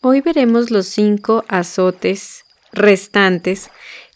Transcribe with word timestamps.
Hoy 0.00 0.20
veremos 0.20 0.70
los 0.70 0.86
cinco 0.86 1.44
azotes 1.48 2.44
restantes 2.72 3.68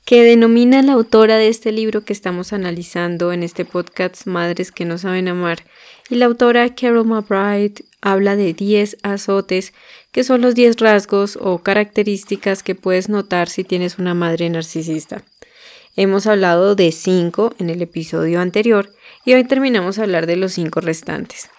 que 0.05 0.23
denomina 0.23 0.81
la 0.81 0.93
autora 0.93 1.39
de 1.39 1.49
este 1.49 1.73
libro 1.73 2.05
que 2.05 2.13
estamos 2.13 2.53
analizando 2.53 3.33
en 3.33 3.43
este 3.43 3.65
podcast 3.65 4.29
Madres 4.29 4.71
que 4.71 4.85
no 4.85 4.97
saben 4.97 5.27
amar. 5.27 5.65
Y 6.09 6.15
la 6.15 6.27
autora 6.27 6.73
Carol 6.77 7.05
McBride 7.05 7.85
habla 8.01 8.37
de 8.37 8.53
10 8.53 8.99
azotes 9.03 9.73
que 10.13 10.23
son 10.23 10.41
los 10.41 10.55
10 10.55 10.77
rasgos 10.77 11.37
o 11.41 11.59
características 11.59 12.63
que 12.63 12.77
puedes 12.77 13.09
notar 13.09 13.49
si 13.49 13.65
tienes 13.65 13.99
una 13.99 14.15
madre 14.15 14.49
narcisista. 14.51 15.25
Hemos 15.97 16.29
hablado 16.29 16.77
de 16.77 16.93
5 16.93 17.55
en 17.59 17.71
el 17.71 17.83
episodio 17.83 18.41
anterior 18.41 18.95
y 19.25 19.35
hoy 19.35 19.43
terminamos 19.43 19.99
a 19.99 20.03
hablar 20.03 20.27
de 20.27 20.37
los 20.37 20.53
5 20.53 20.81
restantes. 20.81 21.51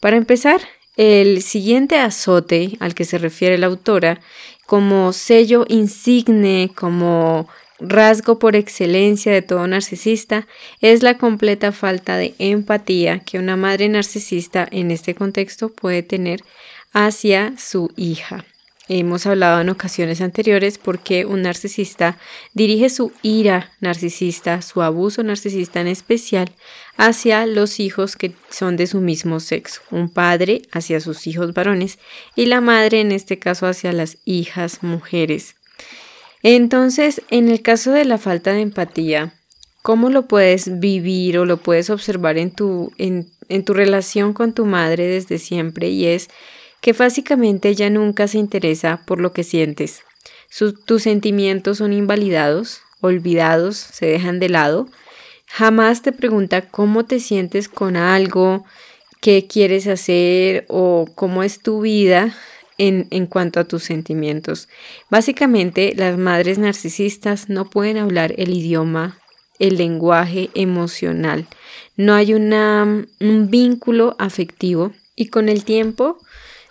Para 0.00 0.16
empezar, 0.16 0.60
el 1.00 1.40
siguiente 1.40 1.96
azote 1.96 2.76
al 2.78 2.94
que 2.94 3.06
se 3.06 3.16
refiere 3.16 3.56
la 3.56 3.68
autora 3.68 4.20
como 4.66 5.14
sello 5.14 5.64
insigne, 5.66 6.70
como 6.74 7.48
rasgo 7.78 8.38
por 8.38 8.54
excelencia 8.54 9.32
de 9.32 9.40
todo 9.40 9.66
narcisista 9.66 10.46
es 10.82 11.02
la 11.02 11.16
completa 11.16 11.72
falta 11.72 12.18
de 12.18 12.34
empatía 12.38 13.20
que 13.20 13.38
una 13.38 13.56
madre 13.56 13.88
narcisista 13.88 14.68
en 14.70 14.90
este 14.90 15.14
contexto 15.14 15.70
puede 15.70 16.02
tener 16.02 16.42
hacia 16.92 17.54
su 17.56 17.90
hija. 17.96 18.44
Hemos 18.92 19.24
hablado 19.24 19.60
en 19.60 19.68
ocasiones 19.68 20.20
anteriores 20.20 20.76
porque 20.76 21.24
un 21.24 21.42
narcisista 21.42 22.18
dirige 22.54 22.90
su 22.90 23.12
ira 23.22 23.70
narcisista, 23.78 24.62
su 24.62 24.82
abuso 24.82 25.22
narcisista 25.22 25.80
en 25.80 25.86
especial, 25.86 26.50
hacia 26.96 27.46
los 27.46 27.78
hijos 27.78 28.16
que 28.16 28.32
son 28.48 28.76
de 28.76 28.88
su 28.88 29.00
mismo 29.00 29.38
sexo, 29.38 29.80
un 29.92 30.08
padre 30.08 30.62
hacia 30.72 30.98
sus 30.98 31.28
hijos 31.28 31.54
varones 31.54 32.00
y 32.34 32.46
la 32.46 32.60
madre 32.60 33.00
en 33.00 33.12
este 33.12 33.38
caso 33.38 33.68
hacia 33.68 33.92
las 33.92 34.18
hijas 34.24 34.82
mujeres. 34.82 35.54
Entonces, 36.42 37.22
en 37.30 37.48
el 37.48 37.62
caso 37.62 37.92
de 37.92 38.04
la 38.04 38.18
falta 38.18 38.52
de 38.54 38.62
empatía, 38.62 39.34
¿cómo 39.82 40.10
lo 40.10 40.26
puedes 40.26 40.80
vivir 40.80 41.38
o 41.38 41.44
lo 41.44 41.58
puedes 41.58 41.90
observar 41.90 42.38
en 42.38 42.50
tu, 42.50 42.90
en, 42.98 43.30
tu 43.64 43.72
relación 43.72 44.32
con 44.32 44.52
tu 44.52 44.66
madre 44.66 45.06
desde 45.06 45.38
siempre? 45.38 45.90
Y 45.90 46.06
es 46.06 46.28
que 46.80 46.92
básicamente 46.92 47.68
ella 47.68 47.90
nunca 47.90 48.28
se 48.28 48.38
interesa 48.38 49.02
por 49.06 49.20
lo 49.20 49.32
que 49.32 49.44
sientes. 49.44 50.02
tus 50.84 51.02
sentimientos 51.02 51.78
son 51.78 51.92
invalidados, 51.92 52.82
olvidados, 53.00 53.76
se 53.76 54.06
dejan 54.06 54.40
de 54.40 54.48
lado. 54.48 54.88
Jamás 55.46 56.02
te 56.02 56.12
pregunta 56.12 56.62
cómo 56.62 57.04
te 57.04 57.20
sientes 57.20 57.68
con 57.68 57.96
algo, 57.96 58.64
qué 59.20 59.46
quieres 59.46 59.86
hacer 59.86 60.64
o 60.68 61.06
cómo 61.14 61.42
es 61.42 61.60
tu 61.60 61.80
vida 61.82 62.34
en, 62.78 63.26
cuanto 63.26 63.60
a 63.60 63.64
tus 63.64 63.84
sentimientos. 63.84 64.68
Básicamente, 65.10 65.92
las 65.94 66.16
madres 66.16 66.58
narcisistas 66.58 67.50
no 67.50 67.68
pueden 67.68 67.98
hablar 67.98 68.32
el 68.38 68.54
idioma, 68.54 69.18
el 69.58 69.76
lenguaje 69.76 70.48
emocional. 70.54 71.46
No 71.96 72.14
hay 72.14 72.32
una, 72.32 73.04
un 73.20 73.50
vínculo 73.50 74.16
afectivo 74.18 74.92
y 75.14 75.26
con 75.26 75.50
el 75.50 75.64
tiempo 75.64 76.18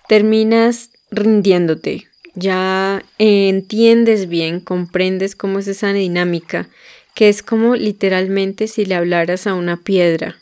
terminas 0.09 0.89
rindiéndote. 1.11 2.07
Ya 2.33 3.05
entiendes 3.19 4.27
bien, 4.27 4.59
comprendes 4.59 5.35
cómo 5.35 5.59
es 5.59 5.67
esa 5.67 5.93
dinámica, 5.93 6.67
que 7.13 7.29
es 7.29 7.43
como 7.43 7.75
literalmente 7.75 8.67
si 8.67 8.85
le 8.85 8.95
hablaras 8.95 9.45
a 9.45 9.53
una 9.53 9.77
piedra, 9.83 10.39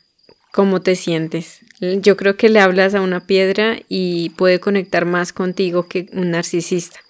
cómo 0.53 0.79
te 0.79 0.95
sientes. 0.95 1.59
Yo 1.81 2.15
creo 2.15 2.37
que 2.37 2.47
le 2.47 2.61
hablas 2.61 2.95
a 2.95 3.01
una 3.01 3.27
piedra 3.27 3.77
y 3.89 4.29
puede 4.37 4.61
conectar 4.61 5.03
más 5.03 5.33
contigo 5.33 5.89
que 5.89 6.07
un 6.13 6.31
narcisista. 6.31 7.01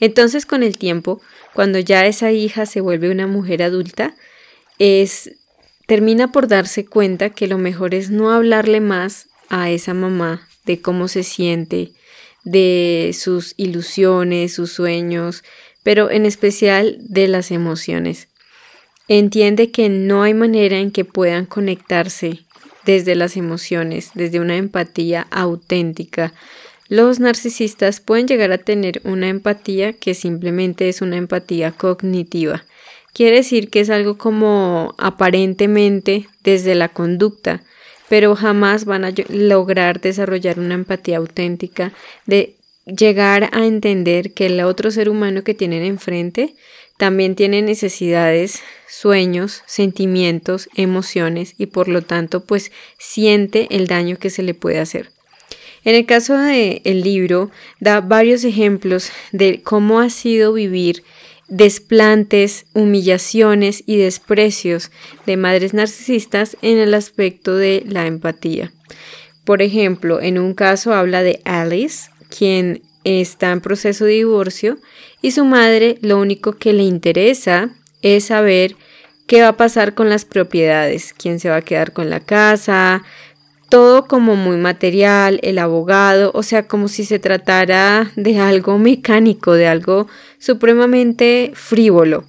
Entonces 0.00 0.46
con 0.46 0.64
el 0.64 0.78
tiempo, 0.78 1.20
cuando 1.54 1.78
ya 1.78 2.06
esa 2.06 2.32
hija 2.32 2.66
se 2.66 2.80
vuelve 2.80 3.12
una 3.12 3.28
mujer 3.28 3.62
adulta, 3.62 4.16
es 4.80 5.36
termina 5.86 6.32
por 6.32 6.48
darse 6.48 6.84
cuenta 6.86 7.30
que 7.30 7.46
lo 7.46 7.58
mejor 7.58 7.94
es 7.94 8.10
no 8.10 8.32
hablarle 8.32 8.80
más 8.80 9.28
a 9.48 9.70
esa 9.70 9.94
mamá 9.94 10.48
de 10.64 10.80
cómo 10.80 11.06
se 11.06 11.22
siente, 11.22 11.92
de 12.44 13.14
sus 13.14 13.54
ilusiones, 13.56 14.54
sus 14.54 14.72
sueños, 14.72 15.44
pero 15.82 16.10
en 16.10 16.26
especial 16.26 16.96
de 17.00 17.28
las 17.28 17.50
emociones. 17.50 18.28
Entiende 19.08 19.70
que 19.70 19.88
no 19.88 20.22
hay 20.22 20.34
manera 20.34 20.78
en 20.78 20.90
que 20.90 21.04
puedan 21.04 21.46
conectarse 21.46 22.44
desde 22.84 23.14
las 23.14 23.36
emociones, 23.36 24.10
desde 24.14 24.40
una 24.40 24.56
empatía 24.56 25.26
auténtica. 25.30 26.32
Los 26.88 27.20
narcisistas 27.20 28.00
pueden 28.00 28.26
llegar 28.26 28.52
a 28.52 28.58
tener 28.58 29.00
una 29.04 29.28
empatía 29.28 29.92
que 29.92 30.14
simplemente 30.14 30.88
es 30.88 31.02
una 31.02 31.16
empatía 31.16 31.72
cognitiva. 31.72 32.64
Quiere 33.12 33.36
decir 33.36 33.70
que 33.70 33.80
es 33.80 33.90
algo 33.90 34.16
como 34.18 34.94
aparentemente 34.98 36.28
desde 36.44 36.74
la 36.74 36.88
conducta, 36.88 37.62
pero 38.10 38.34
jamás 38.34 38.86
van 38.86 39.04
a 39.04 39.12
lograr 39.28 40.00
desarrollar 40.00 40.58
una 40.58 40.74
empatía 40.74 41.18
auténtica 41.18 41.92
de 42.26 42.56
llegar 42.84 43.48
a 43.52 43.64
entender 43.64 44.34
que 44.34 44.46
el 44.46 44.60
otro 44.62 44.90
ser 44.90 45.08
humano 45.08 45.44
que 45.44 45.54
tienen 45.54 45.84
enfrente 45.84 46.56
también 46.98 47.36
tiene 47.36 47.62
necesidades, 47.62 48.62
sueños, 48.88 49.62
sentimientos, 49.66 50.68
emociones 50.74 51.54
y 51.56 51.66
por 51.66 51.86
lo 51.86 52.02
tanto 52.02 52.44
pues 52.44 52.72
siente 52.98 53.68
el 53.70 53.86
daño 53.86 54.18
que 54.18 54.30
se 54.30 54.42
le 54.42 54.54
puede 54.54 54.80
hacer. 54.80 55.12
En 55.84 55.94
el 55.94 56.04
caso 56.04 56.36
del 56.36 56.82
el 56.82 57.02
libro 57.02 57.52
da 57.78 58.00
varios 58.00 58.42
ejemplos 58.42 59.12
de 59.30 59.62
cómo 59.62 60.00
ha 60.00 60.10
sido 60.10 60.52
vivir 60.52 61.04
desplantes, 61.50 62.66
humillaciones 62.72 63.82
y 63.84 63.98
desprecios 63.98 64.90
de 65.26 65.36
madres 65.36 65.74
narcisistas 65.74 66.56
en 66.62 66.78
el 66.78 66.94
aspecto 66.94 67.56
de 67.56 67.84
la 67.86 68.06
empatía. 68.06 68.72
Por 69.44 69.60
ejemplo, 69.60 70.20
en 70.20 70.38
un 70.38 70.54
caso 70.54 70.94
habla 70.94 71.22
de 71.22 71.40
Alice, 71.44 72.10
quien 72.28 72.82
está 73.04 73.50
en 73.50 73.60
proceso 73.60 74.04
de 74.04 74.12
divorcio 74.12 74.78
y 75.22 75.32
su 75.32 75.44
madre 75.44 75.98
lo 76.00 76.18
único 76.18 76.52
que 76.52 76.72
le 76.72 76.84
interesa 76.84 77.70
es 78.02 78.26
saber 78.26 78.76
qué 79.26 79.42
va 79.42 79.48
a 79.48 79.56
pasar 79.56 79.94
con 79.94 80.08
las 80.08 80.24
propiedades, 80.24 81.12
quién 81.12 81.40
se 81.40 81.50
va 81.50 81.56
a 81.56 81.62
quedar 81.62 81.92
con 81.92 82.10
la 82.10 82.20
casa, 82.20 83.02
todo 83.70 84.06
como 84.06 84.36
muy 84.36 84.58
material, 84.58 85.40
el 85.42 85.58
abogado, 85.58 86.30
o 86.34 86.42
sea, 86.42 86.68
como 86.68 86.88
si 86.88 87.04
se 87.04 87.18
tratara 87.18 88.12
de 88.16 88.38
algo 88.38 88.78
mecánico, 88.78 89.54
de 89.54 89.66
algo 89.66 90.06
supremamente 90.38 91.52
frívolo. 91.54 92.24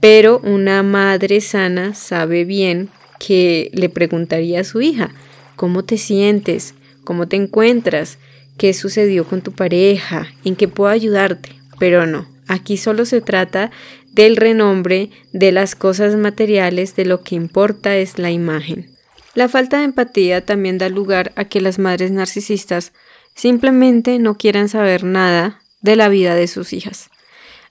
Pero 0.00 0.40
una 0.42 0.82
madre 0.82 1.40
sana 1.40 1.94
sabe 1.94 2.44
bien 2.44 2.88
que 3.20 3.70
le 3.72 3.88
preguntaría 3.88 4.60
a 4.60 4.64
su 4.64 4.80
hija, 4.80 5.10
¿cómo 5.54 5.84
te 5.84 5.98
sientes? 5.98 6.74
¿Cómo 7.04 7.28
te 7.28 7.36
encuentras? 7.36 8.18
qué 8.58 8.74
sucedió 8.74 9.24
con 9.24 9.40
tu 9.40 9.52
pareja, 9.52 10.26
en 10.44 10.56
qué 10.56 10.68
puedo 10.68 10.90
ayudarte, 10.90 11.50
pero 11.78 12.04
no, 12.06 12.28
aquí 12.48 12.76
solo 12.76 13.06
se 13.06 13.22
trata 13.22 13.70
del 14.12 14.36
renombre, 14.36 15.10
de 15.32 15.52
las 15.52 15.74
cosas 15.74 16.16
materiales, 16.16 16.96
de 16.96 17.06
lo 17.06 17.22
que 17.22 17.36
importa 17.36 17.96
es 17.96 18.18
la 18.18 18.30
imagen. 18.30 18.97
La 19.34 19.48
falta 19.48 19.78
de 19.78 19.84
empatía 19.84 20.44
también 20.44 20.78
da 20.78 20.88
lugar 20.88 21.32
a 21.36 21.44
que 21.44 21.60
las 21.60 21.78
madres 21.78 22.10
narcisistas 22.10 22.92
simplemente 23.34 24.18
no 24.18 24.36
quieran 24.36 24.68
saber 24.68 25.04
nada 25.04 25.60
de 25.80 25.96
la 25.96 26.08
vida 26.08 26.34
de 26.34 26.48
sus 26.48 26.72
hijas. 26.72 27.10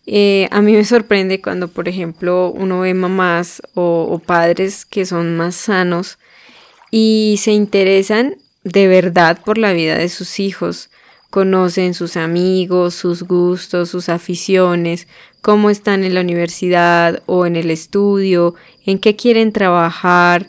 Eh, 0.06 0.48
a 0.52 0.62
mí 0.62 0.72
me 0.72 0.86
sorprende 0.86 1.42
cuando, 1.42 1.68
por 1.68 1.90
ejemplo, 1.90 2.50
uno 2.50 2.80
ve 2.80 2.94
mamás 2.94 3.62
o, 3.74 4.08
o 4.10 4.20
padres 4.20 4.86
que 4.86 5.06
son 5.06 5.36
más 5.36 5.56
sanos 5.56 6.18
y 6.92 7.36
se 7.42 7.52
interesan 7.52 8.38
de 8.64 8.88
verdad 8.88 9.40
por 9.44 9.58
la 9.58 9.74
vida 9.74 9.98
de 9.98 10.08
sus 10.08 10.40
hijos, 10.40 10.90
conocen 11.30 11.94
sus 11.94 12.16
amigos, 12.16 12.96
sus 12.96 13.24
gustos, 13.24 13.90
sus 13.90 14.08
aficiones, 14.08 15.08
cómo 15.42 15.70
están 15.70 16.06
en 16.06 16.14
la 16.14 16.22
universidad 16.22 17.22
o 17.26 17.46
en 17.46 17.58
el 17.58 17.72
estudio, 17.72 18.56
en 18.86 19.00
qué 19.00 19.16
quieren 19.18 19.52
trabajar, 19.52 20.48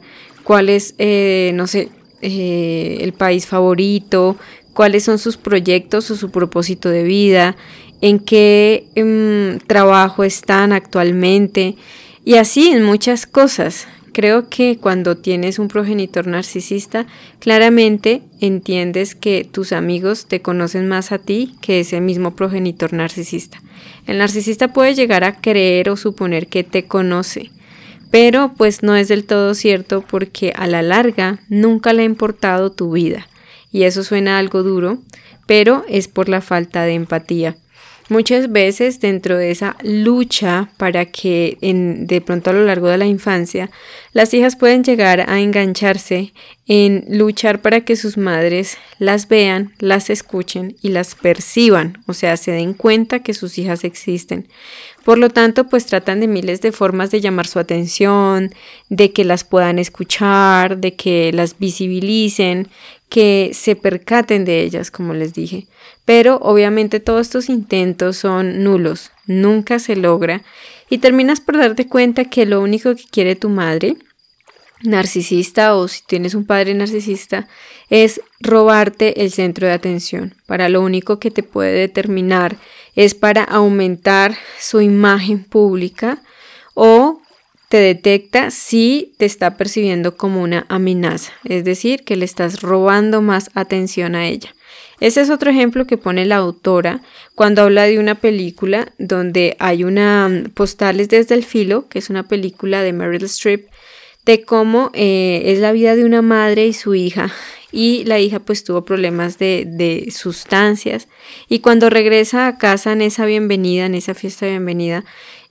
cuál 0.48 0.70
es, 0.70 0.94
eh, 0.96 1.52
no 1.56 1.66
sé, 1.66 1.90
eh, 2.22 3.00
el 3.02 3.12
país 3.12 3.46
favorito, 3.46 4.38
cuáles 4.72 5.04
son 5.04 5.18
sus 5.18 5.36
proyectos 5.36 6.10
o 6.10 6.16
su 6.16 6.30
propósito 6.30 6.88
de 6.88 7.02
vida, 7.02 7.54
en 8.00 8.18
qué 8.18 8.86
em, 8.94 9.58
trabajo 9.66 10.24
están 10.24 10.72
actualmente 10.72 11.76
y 12.24 12.36
así 12.36 12.68
en 12.68 12.82
muchas 12.82 13.26
cosas. 13.26 13.88
Creo 14.14 14.48
que 14.48 14.78
cuando 14.80 15.18
tienes 15.18 15.58
un 15.58 15.68
progenitor 15.68 16.26
narcisista, 16.26 17.06
claramente 17.40 18.22
entiendes 18.40 19.14
que 19.14 19.44
tus 19.44 19.72
amigos 19.72 20.28
te 20.28 20.40
conocen 20.40 20.88
más 20.88 21.12
a 21.12 21.18
ti 21.18 21.56
que 21.60 21.80
ese 21.80 22.00
mismo 22.00 22.34
progenitor 22.34 22.94
narcisista. 22.94 23.60
El 24.06 24.16
narcisista 24.16 24.72
puede 24.72 24.94
llegar 24.94 25.24
a 25.24 25.42
creer 25.42 25.90
o 25.90 25.98
suponer 25.98 26.46
que 26.46 26.64
te 26.64 26.86
conoce, 26.86 27.50
pero 28.10 28.52
pues 28.56 28.82
no 28.82 28.96
es 28.96 29.08
del 29.08 29.24
todo 29.24 29.54
cierto 29.54 30.04
porque 30.08 30.52
a 30.56 30.66
la 30.66 30.82
larga 30.82 31.40
nunca 31.48 31.92
le 31.92 32.02
ha 32.02 32.06
importado 32.06 32.72
tu 32.72 32.92
vida. 32.92 33.28
Y 33.70 33.82
eso 33.82 34.02
suena 34.02 34.38
algo 34.38 34.62
duro, 34.62 34.98
pero 35.46 35.84
es 35.88 36.08
por 36.08 36.28
la 36.28 36.40
falta 36.40 36.84
de 36.84 36.94
empatía. 36.94 37.56
Muchas 38.10 38.50
veces 38.50 39.00
dentro 39.00 39.36
de 39.36 39.50
esa 39.50 39.76
lucha 39.82 40.70
para 40.78 41.04
que 41.06 41.58
en, 41.60 42.06
de 42.06 42.22
pronto 42.22 42.48
a 42.48 42.52
lo 42.54 42.64
largo 42.64 42.88
de 42.88 42.96
la 42.96 43.04
infancia 43.04 43.70
las 44.14 44.32
hijas 44.32 44.56
pueden 44.56 44.82
llegar 44.82 45.28
a 45.28 45.40
engancharse 45.40 46.32
en 46.66 47.04
luchar 47.10 47.60
para 47.60 47.82
que 47.82 47.96
sus 47.96 48.16
madres 48.16 48.78
las 48.98 49.28
vean, 49.28 49.74
las 49.78 50.08
escuchen 50.08 50.76
y 50.80 50.88
las 50.88 51.14
perciban, 51.14 52.02
o 52.06 52.14
sea, 52.14 52.38
se 52.38 52.52
den 52.52 52.72
cuenta 52.72 53.18
que 53.22 53.34
sus 53.34 53.58
hijas 53.58 53.84
existen. 53.84 54.48
Por 55.04 55.18
lo 55.18 55.30
tanto, 55.30 55.68
pues 55.68 55.86
tratan 55.86 56.20
de 56.20 56.28
miles 56.28 56.60
de 56.60 56.72
formas 56.72 57.10
de 57.10 57.20
llamar 57.20 57.46
su 57.46 57.58
atención, 57.58 58.50
de 58.88 59.12
que 59.12 59.24
las 59.24 59.44
puedan 59.44 59.78
escuchar, 59.78 60.78
de 60.78 60.94
que 60.96 61.32
las 61.32 61.58
visibilicen, 61.58 62.68
que 63.08 63.50
se 63.54 63.74
percaten 63.74 64.44
de 64.44 64.60
ellas, 64.60 64.90
como 64.90 65.14
les 65.14 65.32
dije. 65.32 65.66
Pero 66.04 66.36
obviamente 66.42 67.00
todos 67.00 67.22
estos 67.22 67.48
intentos 67.48 68.16
son 68.16 68.62
nulos, 68.62 69.10
nunca 69.26 69.78
se 69.78 69.96
logra 69.96 70.42
y 70.90 70.98
terminas 70.98 71.40
por 71.40 71.56
darte 71.56 71.86
cuenta 71.86 72.26
que 72.26 72.46
lo 72.46 72.60
único 72.60 72.94
que 72.94 73.04
quiere 73.10 73.36
tu 73.36 73.48
madre 73.48 73.96
narcisista 74.82 75.74
o 75.74 75.88
si 75.88 76.02
tienes 76.06 76.34
un 76.34 76.46
padre 76.46 76.74
narcisista 76.74 77.48
es 77.90 78.20
robarte 78.40 79.22
el 79.22 79.30
centro 79.30 79.66
de 79.66 79.72
atención. 79.72 80.34
Para 80.46 80.68
lo 80.68 80.82
único 80.82 81.18
que 81.18 81.30
te 81.30 81.42
puede 81.42 81.72
determinar 81.72 82.56
es 82.94 83.14
para 83.14 83.44
aumentar 83.44 84.36
su 84.58 84.80
imagen 84.80 85.44
pública 85.44 86.22
o 86.74 87.20
te 87.68 87.78
detecta 87.78 88.50
si 88.50 89.14
te 89.18 89.26
está 89.26 89.56
percibiendo 89.56 90.16
como 90.16 90.42
una 90.42 90.64
amenaza, 90.68 91.32
es 91.44 91.64
decir, 91.64 92.04
que 92.04 92.16
le 92.16 92.24
estás 92.24 92.62
robando 92.62 93.20
más 93.20 93.50
atención 93.54 94.14
a 94.14 94.26
ella. 94.26 94.54
Ese 95.00 95.20
es 95.20 95.30
otro 95.30 95.50
ejemplo 95.50 95.86
que 95.86 95.96
pone 95.96 96.24
la 96.26 96.36
autora 96.36 97.02
cuando 97.34 97.62
habla 97.62 97.84
de 97.84 97.98
una 97.98 98.16
película 98.16 98.92
donde 98.98 99.56
hay 99.60 99.84
una 99.84 100.28
mm, 100.28 100.50
postales 100.50 101.08
desde 101.08 101.34
el 101.36 101.44
filo, 101.44 101.88
que 101.88 102.00
es 102.00 102.10
una 102.10 102.26
película 102.26 102.82
de 102.82 102.92
Meryl 102.92 103.24
Streep, 103.24 103.68
de 104.28 104.44
cómo 104.44 104.90
eh, 104.92 105.40
es 105.46 105.58
la 105.58 105.72
vida 105.72 105.96
de 105.96 106.04
una 106.04 106.20
madre 106.20 106.66
y 106.66 106.74
su 106.74 106.94
hija 106.94 107.32
y 107.72 108.04
la 108.04 108.18
hija 108.18 108.40
pues 108.40 108.62
tuvo 108.62 108.84
problemas 108.84 109.38
de, 109.38 109.64
de, 109.66 110.10
sustancias 110.10 111.08
y 111.48 111.60
cuando 111.60 111.88
regresa 111.88 112.46
a 112.46 112.58
casa 112.58 112.92
en 112.92 113.00
esa 113.00 113.24
bienvenida, 113.24 113.86
en 113.86 113.94
esa 113.94 114.12
fiesta 114.12 114.44
de 114.44 114.52
bienvenida, 114.52 115.02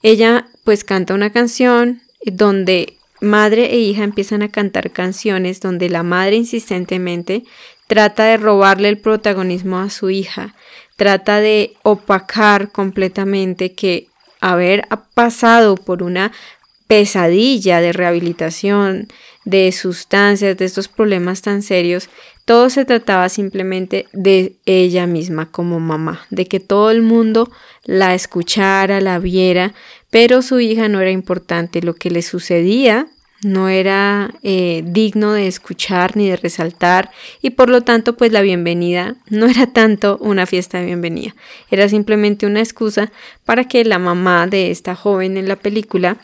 ella 0.04 0.46
pues 0.64 0.84
canta 0.84 1.16
una 1.16 1.32
canción 1.32 2.02
donde 2.24 2.94
madre 3.20 3.74
e 3.74 3.80
hija 3.80 4.04
empiezan 4.04 4.44
a 4.44 4.50
cantar 4.50 4.92
canciones 4.92 5.60
donde 5.60 5.90
la 5.90 6.04
madre 6.04 6.36
insistentemente 6.36 7.46
trata 7.88 8.26
de 8.26 8.38
robarle 8.38 8.90
el 8.90 9.00
protagonismo 9.00 9.80
a 9.80 9.90
su 9.90 10.12
hija, 10.12 10.54
trata 10.98 11.40
de 11.40 11.74
opacar 11.82 12.72
completamente 12.72 13.74
que 13.74 14.08
haber 14.40 14.88
pasado 15.16 15.76
por 15.78 16.04
una 16.04 16.32
pesadilla 16.88 17.82
de 17.82 17.94
rehabilitación, 17.94 19.08
de 19.46 19.72
sustancias, 19.72 20.58
de 20.58 20.66
estos 20.66 20.88
problemas 20.88 21.42
tan 21.42 21.62
serios, 21.62 22.10
todo 22.46 22.70
se 22.70 22.86
trataba 22.86 23.28
simplemente 23.30 24.08
de 24.14 24.56
ella 24.66 25.06
misma 25.06 25.52
como 25.52 25.80
mamá, 25.80 26.26
de 26.30 26.48
que 26.48 26.60
todo 26.60 26.92
el 26.92 27.02
mundo 27.02 27.52
la 27.84 28.16
escuchara, 28.16 29.02
la 29.02 29.20
viera, 29.20 29.74
pero 30.10 30.42
su 30.42 30.60
hija 30.60 30.88
no 30.88 31.02
era 31.02 31.12
importante. 31.12 31.82
Lo 31.82 31.94
que 31.94 32.10
le 32.10 32.22
sucedía 32.22 33.08
no 33.44 33.70
era 33.70 34.34
eh, 34.44 34.84
digno 34.86 35.34
de 35.34 35.48
escuchar 35.48 36.18
ni 36.18 36.30
de 36.30 36.38
resaltar 36.38 37.12
y 37.42 37.52
por 37.52 37.70
lo 37.70 37.82
tanto 37.82 38.18
pues 38.18 38.32
la 38.32 38.42
bienvenida 38.42 39.16
no 39.30 39.48
era 39.48 39.68
tanto 39.68 40.18
una 40.20 40.46
fiesta 40.46 40.80
de 40.80 40.86
bienvenida, 40.86 41.36
era 41.70 41.88
simplemente 41.88 42.46
una 42.46 42.62
excusa 42.62 43.12
para 43.46 43.66
que 43.66 43.86
la 43.86 44.00
mamá 44.00 44.48
de 44.48 44.72
esta 44.72 44.96
joven 44.96 45.38
en 45.38 45.48
la 45.48 45.56
película 45.56 46.18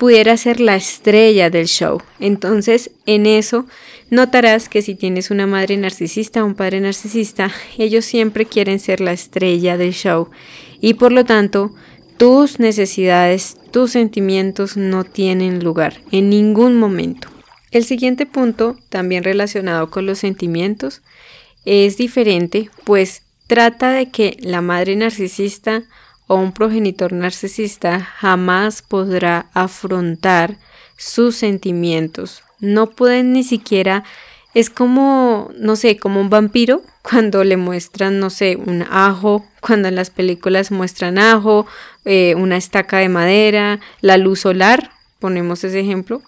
pudiera 0.00 0.38
ser 0.38 0.60
la 0.60 0.76
estrella 0.76 1.50
del 1.50 1.66
show. 1.66 2.00
Entonces 2.20 2.90
en 3.04 3.26
eso 3.26 3.66
notarás 4.08 4.70
que 4.70 4.80
si 4.80 4.94
tienes 4.94 5.30
una 5.30 5.46
madre 5.46 5.76
narcisista 5.76 6.42
o 6.42 6.46
un 6.46 6.54
padre 6.54 6.80
narcisista, 6.80 7.52
ellos 7.76 8.06
siempre 8.06 8.46
quieren 8.46 8.80
ser 8.80 9.02
la 9.02 9.12
estrella 9.12 9.76
del 9.76 9.92
show 9.92 10.30
y 10.80 10.94
por 10.94 11.12
lo 11.12 11.26
tanto 11.26 11.74
tus 12.16 12.58
necesidades, 12.58 13.58
tus 13.72 13.90
sentimientos 13.90 14.78
no 14.78 15.04
tienen 15.04 15.62
lugar 15.62 16.00
en 16.10 16.30
ningún 16.30 16.78
momento. 16.78 17.28
El 17.70 17.84
siguiente 17.84 18.24
punto, 18.24 18.78
también 18.88 19.22
relacionado 19.22 19.90
con 19.90 20.06
los 20.06 20.18
sentimientos, 20.18 21.02
es 21.66 21.98
diferente, 21.98 22.70
pues 22.84 23.24
trata 23.46 23.90
de 23.90 24.10
que 24.10 24.38
la 24.40 24.62
madre 24.62 24.96
narcisista 24.96 25.82
o 26.30 26.36
un 26.36 26.52
progenitor 26.52 27.12
narcisista 27.12 27.98
jamás 27.98 28.82
podrá 28.82 29.46
afrontar 29.52 30.58
sus 30.96 31.34
sentimientos. 31.34 32.44
No 32.60 32.90
pueden 32.90 33.32
ni 33.32 33.42
siquiera, 33.42 34.04
es 34.54 34.70
como, 34.70 35.50
no 35.58 35.74
sé, 35.74 35.96
como 35.96 36.20
un 36.20 36.30
vampiro 36.30 36.84
cuando 37.02 37.42
le 37.42 37.56
muestran, 37.56 38.20
no 38.20 38.30
sé, 38.30 38.54
un 38.54 38.82
ajo, 38.88 39.44
cuando 39.60 39.88
en 39.88 39.96
las 39.96 40.10
películas 40.10 40.70
muestran 40.70 41.18
ajo 41.18 41.66
eh, 42.04 42.36
una 42.36 42.56
estaca 42.56 42.98
de 42.98 43.08
madera, 43.08 43.80
la 44.00 44.16
luz 44.16 44.38
solar, 44.38 44.92
ponemos 45.18 45.64
ese 45.64 45.80
ejemplo. 45.80 46.22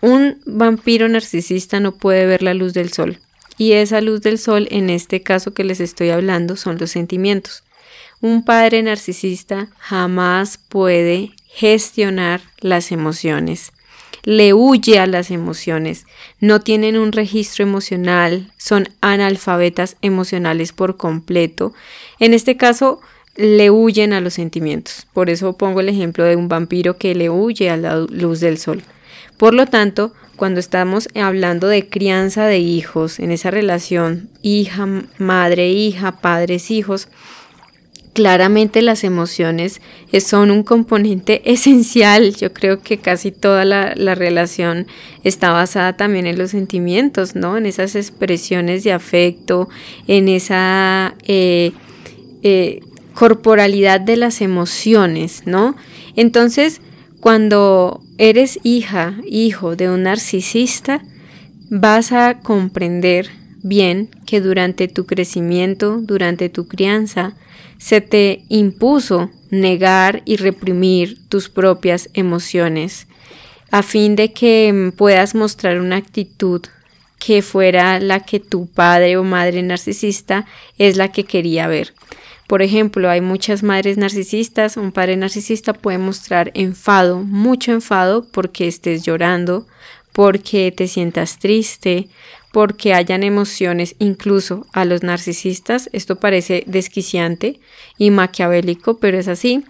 Un 0.00 0.40
vampiro 0.46 1.08
narcisista 1.08 1.78
no 1.78 1.92
puede 1.92 2.26
ver 2.26 2.42
la 2.42 2.54
luz 2.54 2.74
del 2.74 2.92
sol. 2.92 3.20
Y 3.56 3.74
esa 3.74 4.00
luz 4.00 4.20
del 4.20 4.40
sol, 4.40 4.66
en 4.72 4.90
este 4.90 5.22
caso 5.22 5.54
que 5.54 5.62
les 5.62 5.78
estoy 5.78 6.10
hablando, 6.10 6.56
son 6.56 6.76
los 6.78 6.90
sentimientos. 6.90 7.62
Un 8.20 8.44
padre 8.44 8.82
narcisista 8.82 9.68
jamás 9.78 10.58
puede 10.68 11.30
gestionar 11.46 12.40
las 12.60 12.90
emociones. 12.90 13.72
Le 14.24 14.52
huye 14.52 14.98
a 14.98 15.06
las 15.06 15.30
emociones, 15.30 16.04
no 16.40 16.60
tienen 16.60 16.98
un 16.98 17.12
registro 17.12 17.62
emocional, 17.62 18.52
son 18.56 18.88
analfabetas 19.00 19.96
emocionales 20.02 20.72
por 20.72 20.96
completo. 20.96 21.72
En 22.18 22.34
este 22.34 22.56
caso, 22.56 23.00
le 23.36 23.70
huyen 23.70 24.12
a 24.12 24.20
los 24.20 24.34
sentimientos. 24.34 25.06
Por 25.12 25.30
eso 25.30 25.56
pongo 25.56 25.78
el 25.78 25.88
ejemplo 25.88 26.24
de 26.24 26.34
un 26.34 26.48
vampiro 26.48 26.98
que 26.98 27.14
le 27.14 27.30
huye 27.30 27.70
a 27.70 27.76
la 27.76 27.98
luz 27.98 28.40
del 28.40 28.58
sol. 28.58 28.82
Por 29.36 29.54
lo 29.54 29.66
tanto, 29.66 30.12
cuando 30.34 30.58
estamos 30.58 31.08
hablando 31.14 31.68
de 31.68 31.88
crianza 31.88 32.46
de 32.46 32.58
hijos, 32.58 33.20
en 33.20 33.30
esa 33.30 33.52
relación 33.52 34.28
hija, 34.42 34.88
madre, 35.18 35.70
hija, 35.70 36.20
padres, 36.20 36.72
hijos, 36.72 37.08
claramente 38.12 38.82
las 38.82 39.04
emociones 39.04 39.80
son 40.20 40.50
un 40.50 40.62
componente 40.62 41.42
esencial. 41.50 42.34
Yo 42.34 42.52
creo 42.52 42.80
que 42.82 42.98
casi 42.98 43.30
toda 43.30 43.64
la, 43.64 44.14
relación 44.14 44.86
está 45.24 45.50
basada 45.50 45.96
también 45.96 46.26
en 46.26 46.38
los 46.38 46.50
sentimientos, 46.50 47.34
¿no? 47.34 47.56
En 47.56 47.66
esas 47.66 47.94
expresiones 47.94 48.84
de 48.84 48.92
afecto, 48.92 49.68
en 50.06 50.28
esa 50.28 51.14
eh, 51.26 51.72
eh, 52.42 52.80
corporalidad 53.14 54.00
de 54.00 54.16
las 54.16 54.40
emociones, 54.40 55.42
¿no? 55.44 55.76
Entonces, 56.16 56.80
cuando 57.20 58.00
eres 58.16 58.60
hija, 58.62 59.14
hijo 59.26 59.76
de 59.76 59.90
un 59.90 60.04
narcisista, 60.04 61.02
vas 61.70 62.12
a 62.12 62.40
comprender 62.40 63.30
bien 63.62 64.08
que 64.24 64.40
durante 64.40 64.88
tu 64.88 65.04
crecimiento, 65.04 65.98
durante 66.00 66.48
tu 66.48 66.68
crianza, 66.68 67.34
se 67.78 68.00
te 68.00 68.44
impuso 68.48 69.30
negar 69.50 70.22
y 70.24 70.36
reprimir 70.36 71.18
tus 71.28 71.48
propias 71.48 72.10
emociones, 72.14 73.06
a 73.70 73.82
fin 73.82 74.16
de 74.16 74.32
que 74.32 74.92
puedas 74.96 75.34
mostrar 75.34 75.80
una 75.80 75.96
actitud 75.96 76.62
que 77.18 77.42
fuera 77.42 77.98
la 78.00 78.20
que 78.20 78.40
tu 78.40 78.66
padre 78.66 79.16
o 79.16 79.24
madre 79.24 79.62
narcisista 79.62 80.46
es 80.78 80.96
la 80.96 81.10
que 81.10 81.24
quería 81.24 81.66
ver. 81.66 81.94
Por 82.46 82.62
ejemplo, 82.62 83.10
hay 83.10 83.20
muchas 83.20 83.62
madres 83.62 83.98
narcisistas, 83.98 84.78
un 84.78 84.92
padre 84.92 85.16
narcisista 85.16 85.74
puede 85.74 85.98
mostrar 85.98 86.50
enfado, 86.54 87.18
mucho 87.18 87.72
enfado 87.72 88.26
porque 88.32 88.66
estés 88.66 89.04
llorando, 89.04 89.66
porque 90.12 90.72
te 90.74 90.88
sientas 90.88 91.38
triste, 91.38 92.08
porque 92.52 92.94
hayan 92.94 93.22
emociones 93.22 93.94
incluso 93.98 94.66
a 94.72 94.84
los 94.84 95.02
narcisistas. 95.02 95.88
Esto 95.92 96.16
parece 96.16 96.64
desquiciante 96.66 97.60
y 97.98 98.10
maquiavélico, 98.10 98.98
pero 98.98 99.18
es 99.18 99.28
así. 99.28 99.64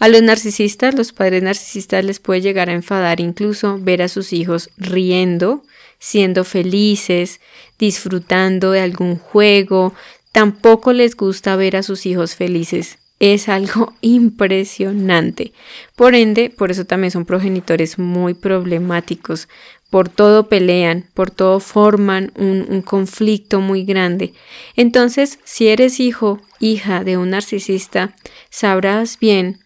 A 0.00 0.08
los 0.08 0.22
narcisistas, 0.22 0.94
los 0.94 1.12
padres 1.12 1.42
narcisistas 1.42 2.04
les 2.04 2.18
puede 2.18 2.40
llegar 2.40 2.68
a 2.68 2.74
enfadar 2.74 3.20
incluso 3.20 3.78
ver 3.80 4.02
a 4.02 4.08
sus 4.08 4.32
hijos 4.32 4.70
riendo, 4.76 5.62
siendo 5.98 6.44
felices, 6.44 7.40
disfrutando 7.78 8.72
de 8.72 8.80
algún 8.80 9.16
juego, 9.16 9.94
Tampoco 10.34 10.92
les 10.92 11.14
gusta 11.14 11.54
ver 11.54 11.76
a 11.76 11.84
sus 11.84 12.06
hijos 12.06 12.34
felices. 12.34 12.98
Es 13.20 13.48
algo 13.58 13.94
impresionante. 14.00 15.52
Por 15.94 16.16
ende, 16.16 16.50
por 16.50 16.72
eso 16.72 16.84
también 16.84 17.12
son 17.12 17.24
progenitores 17.24 18.00
muy 18.00 18.34
problemáticos, 18.34 19.48
por 19.94 20.08
todo 20.08 20.48
pelean, 20.48 21.08
por 21.14 21.30
todo 21.30 21.60
forman 21.60 22.32
un, 22.34 22.82
conflicto 22.82 23.60
muy 23.60 23.84
grande. 23.84 24.34
Entonces, 24.74 25.38
si 25.44 25.68
eres 25.68 26.00
hijo, 26.00 26.40
hija 26.58 27.04
de 27.04 27.16
un 27.16 27.30
narcisista, 27.30 28.16
sabrás 28.50 29.20
bien 29.20 29.60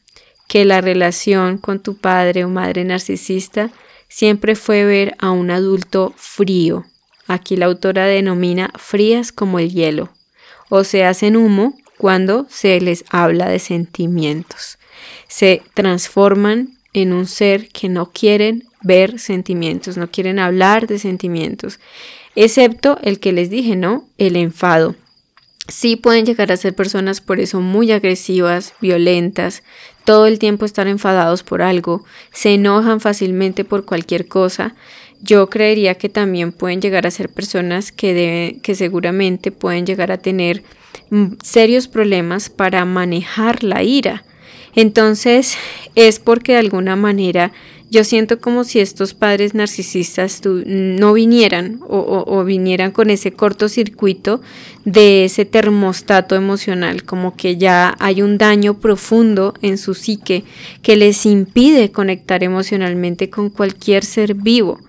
que 0.46 0.66
la 0.66 0.82
relación 0.82 1.56
con 1.56 1.80
tu 1.80 1.96
padre 1.96 2.44
o 2.44 2.50
madre 2.50 2.84
narcisista 2.84 3.70
siempre 4.08 4.54
fue 4.54 4.84
ver 4.84 5.14
a 5.18 5.30
un 5.30 5.50
adulto 5.50 6.12
frío. 6.18 6.84
Aquí 7.26 7.56
la 7.56 7.64
autora 7.64 8.04
denomina 8.04 8.70
frías 8.76 9.32
como 9.32 9.58
el 9.58 9.72
hielo, 9.72 10.10
o 10.68 10.84
se 10.84 11.06
hacen 11.06 11.38
humo 11.38 11.72
cuando 11.96 12.46
se 12.50 12.78
les 12.82 13.02
habla 13.08 13.48
de 13.48 13.60
sentimientos. 13.60 14.78
Se 15.26 15.62
transforman 15.72 16.76
en 16.92 17.14
un 17.14 17.26
ser 17.26 17.70
que 17.70 17.88
no 17.88 18.10
quieren 18.12 18.67
ver 18.82 19.18
sentimientos, 19.18 19.96
no 19.96 20.10
quieren 20.10 20.38
hablar 20.38 20.86
de 20.86 20.98
sentimientos, 20.98 21.80
excepto 22.34 22.98
el 23.02 23.20
que 23.20 23.32
les 23.32 23.50
dije, 23.50 23.76
¿no? 23.76 24.08
El 24.18 24.36
enfado. 24.36 24.94
Sí 25.68 25.96
pueden 25.96 26.24
llegar 26.24 26.50
a 26.50 26.56
ser 26.56 26.74
personas 26.74 27.20
por 27.20 27.40
eso 27.40 27.60
muy 27.60 27.92
agresivas, 27.92 28.72
violentas, 28.80 29.62
todo 30.04 30.26
el 30.26 30.38
tiempo 30.38 30.64
estar 30.64 30.88
enfadados 30.88 31.42
por 31.42 31.60
algo, 31.60 32.04
se 32.32 32.54
enojan 32.54 33.00
fácilmente 33.00 33.64
por 33.64 33.84
cualquier 33.84 34.26
cosa. 34.26 34.74
Yo 35.20 35.50
creería 35.50 35.96
que 35.96 36.08
también 36.08 36.52
pueden 36.52 36.80
llegar 36.80 37.06
a 37.06 37.10
ser 37.10 37.28
personas 37.28 37.92
que, 37.92 38.58
que 38.62 38.74
seguramente 38.74 39.52
pueden 39.52 39.84
llegar 39.84 40.10
a 40.10 40.16
tener 40.16 40.62
mm, 41.10 41.34
serios 41.42 41.88
problemas 41.88 42.48
para 42.48 42.86
manejar 42.86 43.62
la 43.62 43.82
ira. 43.82 44.24
Entonces 44.74 45.58
es 45.94 46.20
porque 46.20 46.52
de 46.52 46.58
alguna 46.58 46.96
manera 46.96 47.52
yo 47.90 48.04
siento 48.04 48.40
como 48.40 48.64
si 48.64 48.80
estos 48.80 49.14
padres 49.14 49.54
narcisistas 49.54 50.42
no 50.44 51.12
vinieran 51.14 51.80
o, 51.88 52.44
vinieran 52.44 52.90
con 52.90 53.10
ese 53.10 53.32
cortocircuito 53.32 54.42
de 54.84 55.24
ese 55.24 55.44
termostato 55.44 56.34
emocional, 56.34 57.04
como 57.04 57.36
que 57.36 57.56
ya 57.56 57.94
hay 57.98 58.22
un 58.22 58.36
daño 58.36 58.78
profundo 58.78 59.54
en 59.62 59.78
su 59.78 59.94
psique 59.94 60.44
que 60.82 60.96
les 60.96 61.24
impide 61.24 61.90
conectar 61.90 62.44
emocionalmente 62.44 63.30
con 63.30 63.48
cualquier 63.48 64.04
ser 64.04 64.34
vivo. 64.34 64.80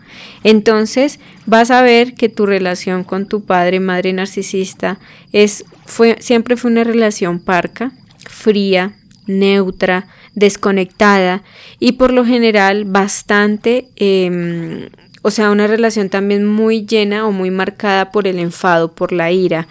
Entonces 0.44 1.20
vas 1.46 1.72
a 1.72 1.82
ver 1.82 2.16
que 2.16 2.30
tu 2.30 2.46
relación 2.46 3.04
con 3.04 3.28
tu 3.28 3.44
padre, 3.44 3.80
madre 3.80 4.12
narcisista, 4.12 5.00
es, 5.32 5.64
fue, 5.86 6.18
siempre 6.20 6.58
fue 6.58 6.72
una 6.72 6.84
relación 6.84 7.40
parca, 7.40 7.92
fría, 8.28 8.94
neutra, 9.28 10.08
desconectada 10.40 11.44
y 11.80 11.94
por 11.94 12.12
lo 12.12 12.26
general 12.26 12.86
bastante, 12.86 13.90
em, 13.96 14.90
o 15.22 15.32
sea, 15.32 15.52
una 15.52 15.68
relación 15.68 16.10
también 16.10 16.46
muy 16.46 16.86
llena 16.86 17.28
o 17.28 17.32
muy 17.32 17.52
marcada 17.52 18.12
por 18.12 18.28
el 18.28 18.40
enfado, 18.40 18.94
por 18.94 19.12
la 19.12 19.32
ira, 19.32 19.68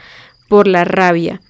por 0.48 0.68
la 0.68 0.84
rabia. 0.84 1.40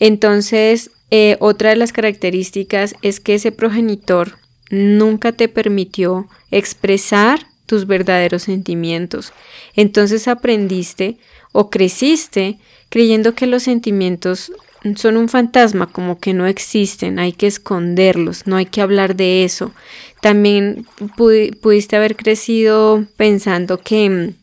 Entonces, 0.00 0.90
eh, 1.10 1.36
otra 1.40 1.70
de 1.70 1.76
las 1.76 1.92
características 1.92 2.94
es 3.02 3.20
que 3.20 3.34
ese 3.34 3.52
progenitor 3.52 4.38
nunca 4.70 5.32
te 5.32 5.48
permitió 5.48 6.28
expresar 6.50 7.46
tus 7.66 7.86
verdaderos 7.86 8.42
sentimientos. 8.42 9.32
Entonces 9.74 10.28
aprendiste 10.28 11.18
o 11.52 11.70
creciste 11.70 12.58
creyendo 12.88 13.34
que 13.34 13.46
los 13.46 13.62
sentimientos 13.62 14.52
son 14.96 15.16
un 15.16 15.28
fantasma, 15.28 15.86
como 15.86 16.18
que 16.18 16.34
no 16.34 16.46
existen, 16.46 17.18
hay 17.18 17.32
que 17.32 17.46
esconderlos, 17.46 18.46
no 18.46 18.56
hay 18.56 18.66
que 18.66 18.80
hablar 18.80 19.16
de 19.16 19.44
eso. 19.44 19.72
También 20.20 20.86
pudiste 21.16 21.96
haber 21.96 22.16
crecido 22.16 23.04
pensando 23.16 23.78
que 23.78 24.08
mm, 24.08 24.34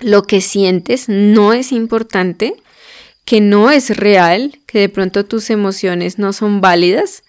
lo 0.00 0.22
que 0.22 0.40
sientes 0.40 1.08
no 1.08 1.52
es 1.52 1.72
importante, 1.72 2.54
que 3.24 3.40
no 3.40 3.70
es 3.70 3.96
real, 3.96 4.58
que 4.66 4.80
de 4.80 4.88
pronto 4.88 5.24
tus 5.24 5.50
emociones 5.50 6.18
no 6.18 6.32
son 6.32 6.60
válidas 6.60 7.24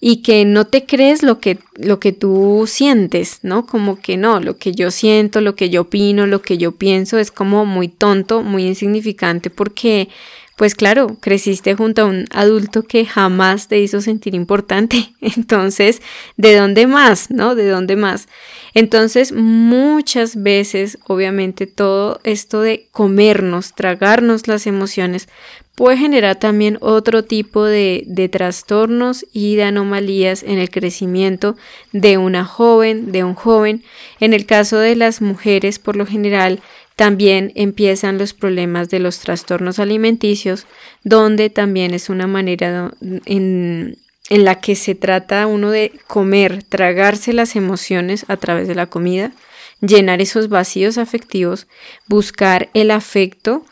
y 0.00 0.22
que 0.22 0.44
no 0.44 0.66
te 0.66 0.84
crees 0.84 1.22
lo 1.22 1.40
que, 1.40 1.58
lo 1.76 1.98
que 1.98 2.12
tú 2.12 2.64
sientes, 2.66 3.38
¿no? 3.42 3.66
Como 3.66 4.00
que 4.00 4.16
no, 4.16 4.40
lo 4.40 4.58
que 4.58 4.72
yo 4.72 4.90
siento, 4.90 5.40
lo 5.40 5.56
que 5.56 5.70
yo 5.70 5.82
opino, 5.82 6.26
lo 6.26 6.42
que 6.42 6.58
yo 6.58 6.72
pienso 6.72 7.18
es 7.18 7.30
como 7.30 7.64
muy 7.64 7.88
tonto, 7.88 8.42
muy 8.42 8.66
insignificante 8.66 9.50
porque 9.50 10.08
pues 10.56 10.74
claro, 10.76 11.16
creciste 11.20 11.74
junto 11.74 12.02
a 12.02 12.04
un 12.04 12.26
adulto 12.30 12.84
que 12.84 13.04
jamás 13.04 13.66
te 13.66 13.80
hizo 13.80 14.00
sentir 14.00 14.34
importante. 14.34 15.12
Entonces, 15.20 16.00
¿de 16.36 16.56
dónde 16.56 16.86
más? 16.86 17.30
¿No? 17.30 17.54
¿De 17.54 17.68
dónde 17.68 17.96
más? 17.96 18.28
Entonces, 18.72 19.32
muchas 19.32 20.42
veces, 20.42 20.98
obviamente, 21.06 21.66
todo 21.66 22.20
esto 22.24 22.60
de 22.60 22.88
comernos, 22.92 23.74
tragarnos 23.74 24.46
las 24.46 24.66
emociones, 24.66 25.28
puede 25.74 25.96
generar 25.96 26.36
también 26.36 26.78
otro 26.80 27.24
tipo 27.24 27.64
de, 27.64 28.04
de, 28.06 28.28
trastornos 28.28 29.26
y 29.32 29.56
de 29.56 29.64
anomalías 29.64 30.42
en 30.42 30.58
el 30.58 30.70
crecimiento 30.70 31.56
de 31.92 32.16
una 32.18 32.44
joven, 32.44 33.12
de 33.12 33.24
un 33.24 33.34
joven. 33.34 33.82
En 34.20 34.34
el 34.34 34.46
caso 34.46 34.78
de 34.78 34.94
las 34.94 35.20
mujeres, 35.20 35.78
por 35.78 35.96
lo 35.96 36.06
general, 36.06 36.60
también 36.96 37.52
empiezan 37.56 38.18
los 38.18 38.34
problemas 38.34 38.88
de 38.88 39.00
los 39.00 39.18
trastornos 39.18 39.78
alimenticios, 39.78 40.66
donde 41.02 41.50
también 41.50 41.92
es 41.92 42.08
una 42.08 42.28
manera 42.28 42.92
en, 43.26 43.98
en 44.30 44.44
la 44.44 44.60
que 44.60 44.76
se 44.76 44.94
trata 44.94 45.46
uno 45.46 45.70
de 45.70 45.92
comer, 46.06 46.62
tragarse 46.62 47.32
las 47.32 47.56
emociones 47.56 48.24
a 48.28 48.36
través 48.36 48.68
de 48.68 48.76
la 48.76 48.86
comida, 48.86 49.32
llenar 49.80 50.22
esos 50.22 50.48
vacíos 50.48 50.96
afectivos, 50.96 51.66
buscar 52.06 52.70
el 52.74 52.92
afecto, 52.92 53.64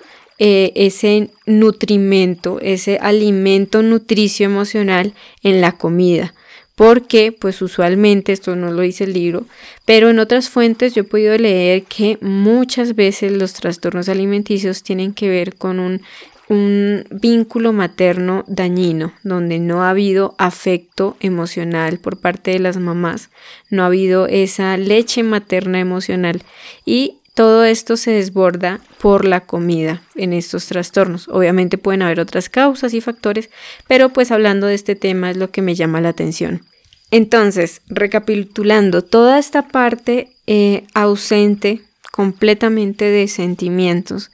eh, 0.45 0.73
ese 0.75 1.31
nutrimento, 1.47 2.59
ese 2.61 2.99
alimento 3.01 3.81
nutricio 3.81 4.45
emocional 4.45 5.15
en 5.45 5.61
la 5.61 5.71
comida. 5.71 6.35
Porque 6.75 7.31
pues 7.31 7.63
usualmente 7.63 8.33
esto 8.33 8.57
no 8.57 8.73
lo 8.73 8.83
dice 8.83 9.05
el 9.05 9.13
libro, 9.13 9.47
pero 9.85 10.11
en 10.11 10.19
otras 10.19 10.49
fuentes 10.49 10.97
yo 10.97 11.03
he 11.03 11.05
podido 11.05 11.39
leer 11.39 11.85
que 11.85 12.19
muchas 12.21 12.97
veces 12.97 13.31
los 13.31 13.53
trastornos 13.53 14.09
alimenticios 14.09 14.83
tienen 14.83 15.15
que 15.15 15.29
ver 15.29 15.55
con 15.55 15.79
un, 15.79 16.03
un 16.49 17.05
vínculo 17.13 17.73
materno 17.73 18.43
dañino, 18.49 19.13
donde 19.23 19.61
no 19.61 19.85
ha 19.85 19.91
habido 19.91 20.35
afecto 20.39 21.17
emocional 21.21 22.01
por 22.01 22.19
parte 22.19 22.51
de 22.51 22.59
las 22.59 22.79
mamás, 22.79 23.31
no 23.71 23.85
ha 23.85 23.87
habido 23.87 24.27
esa 24.27 24.77
leche 24.77 25.23
materna 25.23 25.79
emocional. 25.79 26.43
Y 26.85 27.22
todo 27.35 27.65
esto 27.65 27.97
se 27.97 28.11
desborda 28.11 28.81
por 29.01 29.25
la 29.25 29.41
comida 29.41 30.03
en 30.15 30.33
estos 30.33 30.67
trastornos. 30.67 31.29
Obviamente 31.29 31.79
pueden 31.79 32.03
haber 32.03 32.21
otras 32.21 32.49
causas 32.49 32.93
y 32.93 33.01
factores, 33.01 33.51
pero 33.89 34.11
pues 34.11 34.31
hablando 34.31 34.67
de 34.67 34.75
este 34.75 34.95
tema 34.95 35.31
es 35.31 35.37
lo 35.37 35.51
que 35.51 35.63
me 35.63 35.75
llama 35.75 36.01
la 36.01 36.11
atención. 36.11 36.63
Entonces, 37.11 37.83
recapitulando, 37.89 39.03
toda 39.03 39.39
esta 39.39 39.69
parte 39.69 40.33
eh, 40.47 40.85
ausente 40.95 41.83
completamente 42.11 43.07
de 43.07 43.29
sentimientos, 43.29 44.31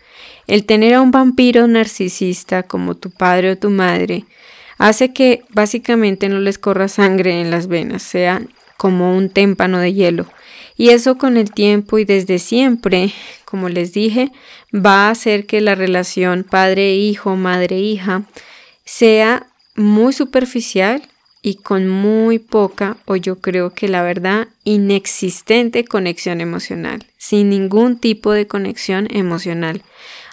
el 0.47 0.65
tener 0.65 0.95
a 0.95 1.01
un 1.01 1.11
vampiro 1.11 1.67
narcisista 1.67 2.65
como 2.65 2.97
tu 2.97 3.11
padre 3.11 3.53
o 3.53 3.59
tu 3.59 3.71
madre, 3.71 4.25
hace 4.79 5.13
que 5.13 5.45
básicamente 5.51 6.29
no 6.29 6.41
les 6.41 6.59
corra 6.59 6.89
sangre 6.89 7.41
en 7.41 7.51
las 7.51 7.69
venas, 7.69 8.03
sea 8.03 8.43
como 8.77 9.17
un 9.17 9.29
témpano 9.29 9.79
de 9.79 9.93
hielo. 9.93 10.27
Y 10.79 10.91
eso 10.91 11.19
con 11.19 11.37
el 11.37 11.51
tiempo 11.51 11.99
y 11.99 12.05
desde 12.05 12.39
siempre, 12.39 13.13
como 13.45 13.69
les 13.69 13.93
dije, 13.93 14.31
va 14.73 15.09
a 15.09 15.11
hacer 15.11 15.45
que 15.45 15.61
la 15.61 15.75
relación 15.75 16.47
padre-hijo, 16.49 17.35
madre-hija 17.35 18.23
sea 18.85 19.49
muy 19.75 20.13
superficial 20.13 21.03
y 21.43 21.57
con 21.57 21.89
muy 21.89 22.39
poca, 22.39 22.97
o 23.07 23.17
yo 23.17 23.41
creo 23.41 23.75
que 23.75 23.89
la 23.89 24.03
verdad, 24.03 24.49
inexistente 24.63 25.85
conexión 25.85 26.41
emocional, 26.41 27.05
sin 27.17 27.51
ningún 27.51 27.99
tipo 27.99 28.31
de 28.31 28.47
conexión 28.47 29.09
emocional. 29.11 29.83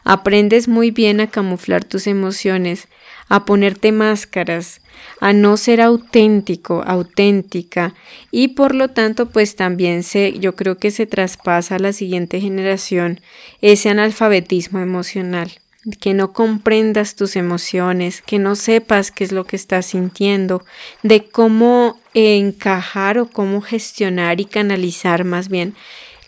Aprendes 0.04 0.68
muy 0.68 0.92
bien 0.92 1.22
a 1.22 1.30
camuflar 1.32 1.84
tus 1.84 2.06
emociones, 2.06 2.88
a 3.28 3.46
ponerte 3.46 3.92
máscaras, 3.92 4.82
a 5.20 5.34
no 5.34 5.58
ser 5.58 5.82
auténtico, 5.82 6.84
auténtica. 6.86 7.94
Y 8.32 8.50
por 8.50 8.76
lo 8.76 8.90
tanto 8.90 9.30
pues 9.30 9.56
también 9.56 10.04
se 10.04 10.38
yo 10.40 10.56
creo 10.56 10.78
que 10.78 10.92
se 10.92 11.06
traspasa 11.06 11.76
a 11.76 11.80
la 11.80 11.94
siguiente 11.94 12.40
generación 12.40 13.22
ese 13.62 13.90
analfabetismo 13.90 14.80
emocional 14.80 15.52
que 16.00 16.14
no 16.14 16.34
comprendas 16.34 17.16
tus 17.16 17.36
emociones, 17.36 18.22
que 18.22 18.40
no 18.40 18.56
sepas 18.56 19.12
qué 19.12 19.24
es 19.24 19.32
lo 19.32 19.46
que 19.46 19.56
estás 19.56 19.86
sintiendo, 19.86 20.66
de 21.04 21.26
cómo 21.26 22.00
encajar 22.16 23.20
o 23.20 23.30
cómo 23.30 23.62
gestionar 23.62 24.42
y 24.42 24.46
canalizar 24.46 25.26
más 25.26 25.48
bien 25.50 25.76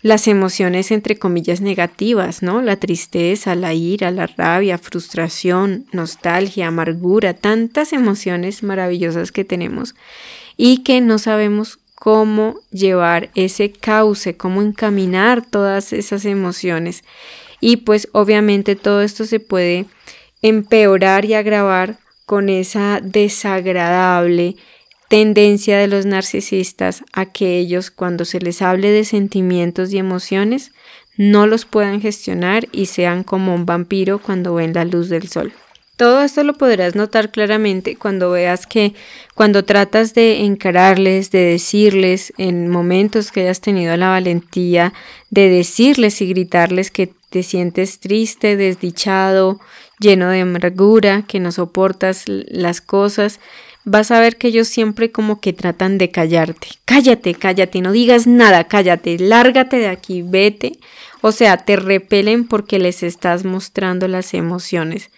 las 0.08 0.30
emociones 0.30 0.92
entre 0.92 1.18
comillas 1.18 1.60
negativas, 1.60 2.42
¿no? 2.42 2.62
La 2.62 2.78
tristeza, 2.78 3.56
la 3.56 3.74
ira, 3.74 4.10
la 4.10 4.26
rabia, 4.26 4.78
frustración, 4.78 5.86
nostalgia, 5.92 6.68
amargura, 6.68 7.34
tantas 7.34 7.92
emociones 7.92 8.64
maravillosas 8.64 9.34
que 9.34 9.44
tenemos 9.44 9.96
y 10.56 10.84
que 10.84 11.02
no 11.02 11.20
sabemos 11.20 11.80
cómo 11.94 12.62
llevar 12.72 13.32
ese 13.36 13.74
cauce, 13.74 14.38
cómo 14.38 14.62
encaminar 14.62 15.46
todas 15.46 15.92
esas 15.92 16.24
emociones. 16.24 17.04
Y 17.60 17.76
pues 17.76 18.08
obviamente 18.14 18.78
todo 18.78 19.02
esto 19.02 19.26
se 19.26 19.42
puede 19.42 19.88
empeorar 20.42 21.26
y 21.26 21.34
agravar 21.34 22.00
con 22.26 22.48
esa 22.48 23.02
desagradable 23.04 24.56
tendencia 25.08 25.78
de 25.78 25.88
los 25.88 26.06
narcisistas 26.06 27.04
a 27.14 27.26
que 27.26 27.58
ellos 27.58 27.92
cuando 27.92 28.26
se 28.26 28.40
les 28.40 28.62
hable 28.62 28.92
de 28.92 29.06
sentimientos 29.06 29.94
y 29.94 29.98
emociones 29.98 30.72
no 31.16 31.48
los 31.48 31.66
puedan 31.66 32.02
gestionar 32.02 32.68
y 32.72 32.86
sean 32.88 33.24
como 33.24 33.56
un 33.56 33.66
vampiro 33.66 34.20
cuando 34.20 34.54
ven 34.56 34.74
la 34.74 34.86
luz 34.86 35.10
del 35.10 35.28
sol. 35.28 35.54
Todo 35.98 36.22
esto 36.22 36.44
lo 36.44 36.54
podrás 36.54 36.94
notar 36.94 37.32
claramente 37.32 37.96
cuando 37.96 38.30
veas 38.30 38.68
que 38.68 38.94
cuando 39.34 39.66
tratas 39.66 40.14
de 40.14 40.46
encararles, 40.46 41.32
de 41.32 41.40
decirles 41.40 42.34
en 42.38 42.70
momentos 42.70 43.32
que 43.32 43.42
hayas 43.42 43.62
tenido 43.62 43.98
la 43.98 44.10
valentía 44.10 44.94
de 45.32 45.50
decirles 45.50 46.22
y 46.22 46.30
gritarles 46.30 46.92
que 46.92 47.12
te 47.32 47.42
sientes 47.42 48.00
triste, 48.00 48.58
desdichado, 48.58 49.60
lleno 50.00 50.30
de 50.30 50.42
amargura, 50.42 51.24
que 51.28 51.40
no 51.40 51.52
soportas 51.52 52.26
las 52.28 52.80
cosas, 52.80 53.40
vas 53.90 54.12
a 54.12 54.20
ver 54.20 54.36
que 54.36 54.50
ellos 54.50 54.68
siempre 54.68 55.14
como 55.14 55.40
que 55.40 55.54
tratan 55.54 55.98
de 55.98 56.12
callarte. 56.12 56.68
Cállate, 56.84 57.34
cállate, 57.34 57.80
no 57.82 57.94
digas 57.94 58.28
nada, 58.28 58.66
cállate, 58.66 59.18
lárgate 59.18 59.78
de 59.78 59.88
aquí, 59.88 60.24
vete. 60.24 60.74
O 61.22 61.32
sea, 61.32 61.56
te 61.56 61.78
repelen 61.78 62.46
porque 62.46 62.80
les 62.80 63.02
estás 63.02 63.46
mostrando 63.46 64.10
las 64.10 64.34
emociones. 64.34 65.10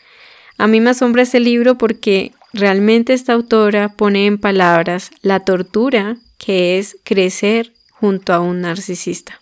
A 0.59 0.67
mí 0.67 0.81
me 0.81 0.91
asombra 0.91 1.23
ese 1.23 1.39
libro 1.39 1.79
porque 1.79 2.31
realmente 2.53 3.13
esta 3.13 3.33
autora 3.33 3.89
pone 3.89 4.27
en 4.27 4.37
palabras 4.37 5.09
la 5.23 5.39
tortura 5.39 6.17
que 6.37 6.77
es 6.77 6.95
crecer 7.03 7.73
junto 7.89 8.33
a 8.33 8.39
un 8.39 8.61
narcisista. 8.61 9.41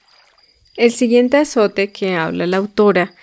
El 0.78 0.94
siguiente 0.94 1.36
azote 1.36 1.92
que 1.92 2.16
habla 2.16 2.48
la 2.48 2.58
autora 2.58 3.14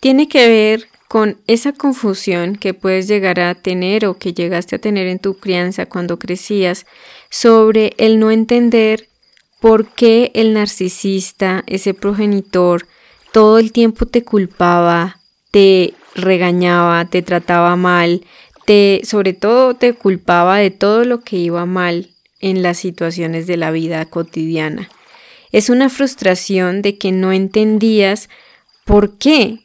tiene 0.00 0.28
que 0.28 0.46
ver 0.46 0.88
con 1.14 1.38
esa 1.46 1.70
confusión 1.70 2.56
que 2.56 2.74
puedes 2.74 3.06
llegar 3.06 3.38
a 3.38 3.54
tener 3.54 4.04
o 4.04 4.18
que 4.18 4.32
llegaste 4.32 4.74
a 4.74 4.80
tener 4.80 5.06
en 5.06 5.20
tu 5.20 5.34
crianza 5.38 5.86
cuando 5.86 6.18
crecías 6.18 6.86
sobre 7.30 7.94
el 7.98 8.18
no 8.18 8.32
entender 8.32 9.06
por 9.60 9.86
qué 9.94 10.32
el 10.34 10.54
narcisista, 10.54 11.62
ese 11.68 11.94
progenitor, 11.94 12.88
todo 13.30 13.60
el 13.60 13.70
tiempo 13.70 14.06
te 14.06 14.24
culpaba, 14.24 15.20
te 15.52 15.94
regañaba, 16.16 17.04
te 17.04 17.22
trataba 17.22 17.76
mal, 17.76 18.26
te, 18.66 19.00
sobre 19.04 19.34
todo 19.34 19.74
te 19.74 19.92
culpaba 19.92 20.58
de 20.58 20.72
todo 20.72 21.04
lo 21.04 21.20
que 21.20 21.36
iba 21.36 21.64
mal 21.64 22.10
en 22.40 22.64
las 22.64 22.78
situaciones 22.78 23.46
de 23.46 23.56
la 23.56 23.70
vida 23.70 24.04
cotidiana. 24.06 24.88
Es 25.52 25.70
una 25.70 25.90
frustración 25.90 26.82
de 26.82 26.98
que 26.98 27.12
no 27.12 27.30
entendías 27.30 28.28
por 28.84 29.16
qué, 29.16 29.60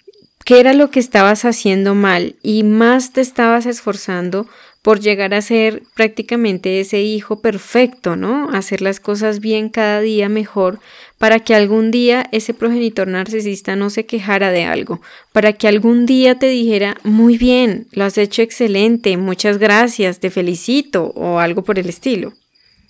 qué 0.46 0.60
era 0.60 0.74
lo 0.74 0.90
que 0.90 1.00
estabas 1.00 1.46
haciendo 1.46 1.96
mal 1.96 2.36
y 2.42 2.64
más 2.64 3.14
te 3.14 3.22
estabas 3.22 3.66
esforzando 3.66 4.48
por 4.82 5.02
llegar 5.02 5.34
a 5.34 5.42
ser 5.42 5.84
prácticamente 5.94 6.80
ese 6.80 7.02
hijo 7.02 7.42
perfecto, 7.42 8.16
¿no? 8.16 8.50
Hacer 8.52 8.82
las 8.82 9.00
cosas 9.00 9.40
bien 9.42 9.70
cada 9.70 10.00
día 10.00 10.30
mejor 10.30 10.80
para 11.18 11.42
que 11.42 11.54
algún 11.54 11.92
día 11.92 12.28
ese 12.32 12.54
progenitor 12.54 13.08
narcisista 13.08 13.76
no 13.76 13.90
se 13.90 14.06
quejara 14.06 14.52
de 14.52 14.64
algo, 14.64 15.02
para 15.34 15.54
que 15.54 15.68
algún 15.68 16.06
día 16.06 16.40
te 16.40 16.48
dijera, 16.48 16.98
muy 17.04 17.38
bien, 17.38 17.88
lo 17.92 18.06
has 18.06 18.18
hecho 18.18 18.42
excelente, 18.42 19.18
muchas 19.18 19.58
gracias, 19.58 20.20
te 20.20 20.30
felicito 20.30 21.12
o 21.16 21.40
algo 21.40 21.64
por 21.64 21.78
el 21.78 21.90
estilo. 21.90 22.34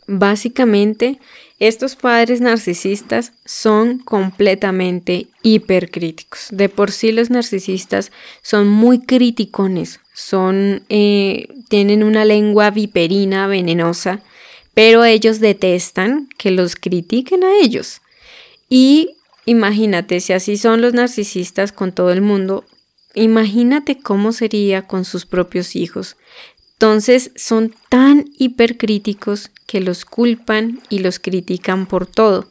Básicamente, 0.05 1.19
estos 1.59 1.97
padres 1.97 2.39
narcisistas 2.39 3.33
son 3.43 3.99
completamente 3.99 5.27
hipercríticos. 5.43 6.47
De 6.51 6.69
por 6.69 6.91
sí 6.91 7.11
los 7.11 7.29
narcisistas 7.29 8.11
son 8.41 8.69
muy 8.69 8.99
criticones, 8.99 9.99
son, 10.13 10.83
eh, 10.87 11.49
tienen 11.67 12.03
una 12.03 12.23
lengua 12.23 12.71
viperina 12.71 13.47
venenosa, 13.47 14.21
pero 14.73 15.03
ellos 15.03 15.41
detestan 15.41 16.29
que 16.37 16.51
los 16.51 16.77
critiquen 16.77 17.43
a 17.43 17.57
ellos. 17.57 18.01
Y 18.69 19.17
imagínate, 19.45 20.21
si 20.21 20.31
así 20.31 20.55
son 20.55 20.79
los 20.81 20.93
narcisistas 20.93 21.73
con 21.73 21.91
todo 21.91 22.11
el 22.11 22.21
mundo, 22.21 22.63
imagínate 23.15 23.99
cómo 23.99 24.31
sería 24.31 24.87
con 24.87 25.03
sus 25.03 25.25
propios 25.25 25.75
hijos. 25.75 26.15
Entonces 26.81 27.31
son 27.35 27.75
tan 27.89 28.29
hipercríticos 28.37 29.51
que 29.67 29.81
los 29.81 30.05
culpan 30.05 30.79
y 30.87 30.99
los 30.99 31.19
critican 31.19 31.87
por 31.87 32.05
todo. 32.05 32.47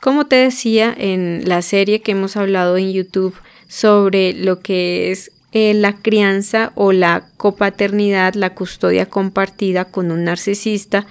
Como 0.00 0.26
te 0.26 0.36
decía 0.36 0.94
en 0.96 1.42
la 1.46 1.62
serie 1.62 2.00
que 2.00 2.12
hemos 2.12 2.36
hablado 2.36 2.76
en 2.76 2.92
YouTube 2.92 3.34
sobre 3.66 4.34
lo 4.34 4.60
que 4.60 5.10
es 5.10 5.32
eh, 5.50 5.74
la 5.74 5.96
crianza 5.96 6.70
o 6.76 6.92
la 6.92 7.26
copaternidad, 7.36 8.34
la 8.34 8.54
custodia 8.54 9.06
compartida 9.06 9.86
con 9.86 10.12
un 10.12 10.22
narcisista, 10.22 11.04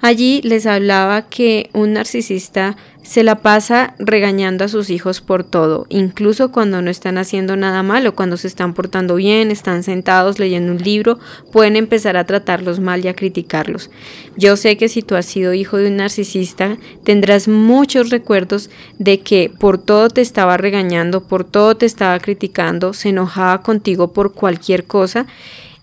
allí 0.00 0.40
les 0.42 0.66
hablaba 0.66 1.28
que 1.28 1.70
un 1.72 1.94
narcisista 1.94 2.76
se 3.06 3.22
la 3.22 3.36
pasa 3.36 3.94
regañando 4.00 4.64
a 4.64 4.68
sus 4.68 4.90
hijos 4.90 5.20
por 5.20 5.44
todo, 5.44 5.86
incluso 5.90 6.50
cuando 6.50 6.82
no 6.82 6.90
están 6.90 7.18
haciendo 7.18 7.56
nada 7.56 7.84
malo, 7.84 8.16
cuando 8.16 8.36
se 8.36 8.48
están 8.48 8.74
portando 8.74 9.14
bien, 9.14 9.52
están 9.52 9.84
sentados 9.84 10.40
leyendo 10.40 10.72
un 10.72 10.78
libro, 10.78 11.20
pueden 11.52 11.76
empezar 11.76 12.16
a 12.16 12.24
tratarlos 12.24 12.80
mal 12.80 13.04
y 13.04 13.08
a 13.08 13.14
criticarlos. 13.14 13.90
Yo 14.36 14.56
sé 14.56 14.76
que 14.76 14.88
si 14.88 15.02
tú 15.02 15.14
has 15.14 15.26
sido 15.26 15.54
hijo 15.54 15.76
de 15.76 15.86
un 15.86 15.96
narcisista, 15.98 16.78
tendrás 17.04 17.46
muchos 17.46 18.10
recuerdos 18.10 18.70
de 18.98 19.20
que 19.20 19.52
por 19.56 19.78
todo 19.78 20.08
te 20.08 20.20
estaba 20.20 20.56
regañando, 20.56 21.28
por 21.28 21.44
todo 21.44 21.76
te 21.76 21.86
estaba 21.86 22.18
criticando, 22.18 22.92
se 22.92 23.10
enojaba 23.10 23.62
contigo 23.62 24.12
por 24.12 24.32
cualquier 24.32 24.84
cosa 24.84 25.26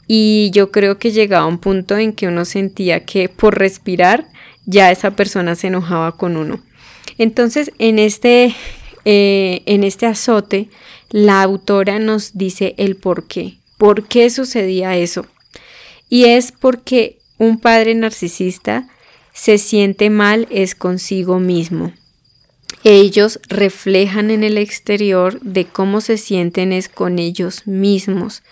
y 0.08 0.52
yo 0.54 0.72
creo 0.72 0.98
que 0.98 1.12
llegaba 1.12 1.46
un 1.46 1.60
punto 1.60 1.98
en 1.98 2.14
que 2.14 2.28
uno 2.28 2.46
sentía 2.46 3.06
que 3.06 3.30
por 3.30 3.58
respirar 3.58 4.28
ya 4.66 4.92
esa 4.92 5.16
persona 5.16 5.56
se 5.56 5.68
enojaba 5.68 6.18
con 6.18 6.38
uno. 6.38 6.62
Entonces, 7.18 7.72
en 7.80 8.00
este, 8.00 8.56
eh, 9.06 9.62
en 9.66 9.84
este 9.84 10.06
azote, 10.06 10.70
la 11.10 11.42
autora 11.42 12.00
nos 12.00 12.38
dice 12.38 12.76
el 12.78 12.96
por 12.96 13.28
qué. 13.28 13.58
¿Por 13.78 14.08
qué 14.08 14.30
sucedía 14.30 14.96
eso? 14.96 15.26
Y 16.10 16.26
es 16.26 16.52
porque 16.52 17.18
un 17.38 17.60
padre 17.60 17.96
narcisista 17.96 18.88
se 19.34 19.58
siente 19.58 20.10
mal 20.10 20.48
es 20.52 20.76
consigo 20.76 21.40
mismo. 21.40 21.92
Ellos 22.84 23.40
reflejan 23.48 24.30
en 24.30 24.44
el 24.44 24.58
exterior 24.58 25.40
de 25.42 25.66
cómo 25.66 26.02
se 26.02 26.18
sienten 26.18 26.74
es 26.74 26.90
con 26.90 27.18
ellos 27.18 27.66
mismos. 27.66 28.44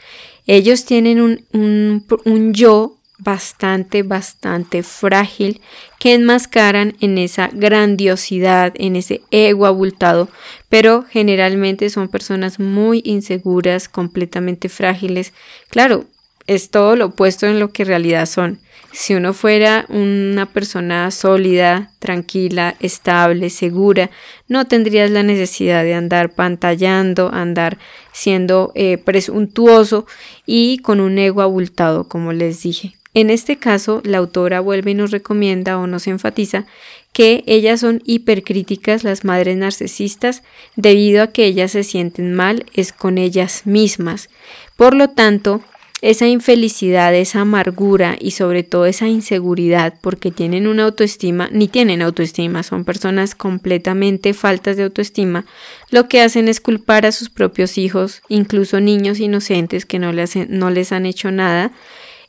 Ellos 0.48 0.86
tienen 0.86 1.22
un, 1.22 1.46
un, 1.54 2.54
yo 2.54 2.98
bastante, 3.20 4.04
bastante 4.04 4.82
frágil 4.84 5.62
que 6.00 6.14
enmascaran 6.14 6.96
en 7.00 7.18
esa 7.18 7.50
grandiosidad, 7.54 8.74
en 8.76 8.96
ese 8.96 9.22
ego 9.30 9.68
abultado, 9.68 10.28
pero 10.70 11.06
generalmente 11.10 11.90
son 11.90 12.10
personas 12.10 12.60
muy 12.60 13.02
inseguras, 13.06 13.88
completamente 13.88 14.70
frágiles. 14.70 15.34
Claro, 15.70 16.06
es 16.48 16.70
todo 16.70 16.96
lo 16.96 17.08
opuesto 17.08 17.48
en 17.48 17.60
lo 17.60 17.72
que 17.72 17.84
en 17.84 17.90
realidad 17.90 18.26
son. 18.26 18.60
Si 18.94 19.14
uno 19.16 19.34
fuera 19.34 19.86
una 19.88 20.48
persona 20.48 21.12
sólida, 21.12 21.92
tranquila, 22.00 22.76
estable, 22.82 23.50
segura, 23.50 24.12
no 24.50 24.66
tendrías 24.66 25.10
la 25.12 25.24
necesidad 25.24 25.84
de 25.84 25.94
andar 25.94 26.34
pantallando, 26.34 27.30
andar 27.34 27.78
siendo 28.12 28.74
eh, 28.76 28.98
presuntuoso 28.98 30.06
y 30.46 30.80
con 30.80 31.00
un 31.00 31.18
ego 31.18 31.42
abultado, 31.42 32.10
como 32.10 32.34
les 32.34 32.64
dije. 32.64 32.96
En 33.14 33.30
este 33.30 33.58
caso, 33.58 34.02
la 34.06 34.20
autora 34.20 34.62
vuelve 34.62 34.92
y 34.92 34.96
nos 34.96 35.12
recomienda 35.12 35.78
o 35.78 35.88
nos 35.88 36.08
enfatiza 36.08 36.66
que 37.14 37.44
ellas 37.46 37.82
son 37.82 38.02
hipercríticas, 38.06 39.04
las 39.04 39.26
madres 39.26 39.58
narcisistas, 39.58 40.44
debido 40.78 41.24
a 41.24 41.28
que 41.28 41.46
ellas 41.46 41.72
se 41.72 41.84
sienten 41.84 42.34
mal 42.34 42.66
es 42.74 42.94
con 42.94 43.18
ellas 43.18 43.64
mismas. 43.66 44.30
Por 44.78 44.96
lo 44.96 45.10
tanto, 45.10 45.62
esa 46.02 46.28
infelicidad, 46.28 47.14
esa 47.14 47.42
amargura 47.42 48.18
y 48.20 48.32
sobre 48.32 48.64
todo 48.64 48.88
esa 48.88 49.08
inseguridad 49.08 49.94
porque 50.02 50.32
tienen 50.32 50.66
una 50.66 50.86
autoestima, 50.86 51.48
ni 51.52 51.68
tienen 51.68 52.02
autoestima, 52.02 52.64
son 52.64 52.86
personas 52.86 53.36
completamente 53.36 54.34
faltas 54.34 54.78
de 54.78 54.84
autoestima, 54.84 55.46
lo 55.92 56.10
que 56.10 56.22
hacen 56.22 56.48
es 56.48 56.60
culpar 56.60 57.06
a 57.06 57.12
sus 57.12 57.30
propios 57.30 57.78
hijos, 57.78 58.22
incluso 58.30 58.80
niños 58.80 59.20
inocentes 59.20 59.86
que 59.86 60.00
no 60.00 60.12
les, 60.12 60.36
no 60.50 60.72
les 60.72 60.92
han 60.92 61.06
hecho 61.06 61.32
nada, 61.32 61.72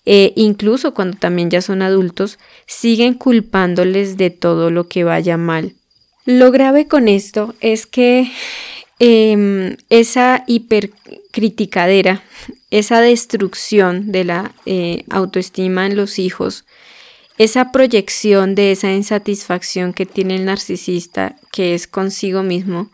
e 0.04 0.32
incluso 0.36 0.92
cuando 0.92 1.16
también 1.16 1.48
ya 1.48 1.62
son 1.62 1.80
adultos, 1.80 2.38
siguen 2.66 3.14
culpándoles 3.14 4.18
de 4.18 4.30
todo 4.30 4.70
lo 4.70 4.88
que 4.88 5.04
vaya 5.04 5.36
mal. 5.36 5.74
Lo 6.26 6.50
grave 6.50 6.86
con 6.86 7.08
esto 7.08 7.54
es 7.60 7.86
que 7.86 8.30
em, 9.04 9.76
esa 9.90 10.44
hipercriticadera, 10.46 12.22
esa 12.70 13.00
destrucción 13.00 14.12
de 14.12 14.22
la 14.22 14.54
eh, 14.64 15.02
autoestima 15.10 15.86
en 15.86 15.96
los 15.96 16.20
hijos, 16.20 16.64
esa 17.36 17.72
proyección 17.72 18.54
de 18.54 18.70
esa 18.70 18.92
insatisfacción 18.92 19.92
que 19.92 20.06
tiene 20.06 20.36
el 20.36 20.44
narcisista, 20.44 21.34
que 21.50 21.74
es 21.74 21.88
consigo 21.88 22.44
mismo, 22.44 22.92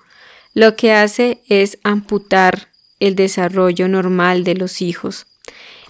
lo 0.55 0.77
que 0.77 0.93
hace 0.93 1.43
es 1.47 1.79
amputar 1.83 2.69
el 3.01 3.15
desarrollo 3.15 3.87
normal 3.87 4.45
de 4.45 4.55
los 4.55 4.81
hijos. 4.81 5.27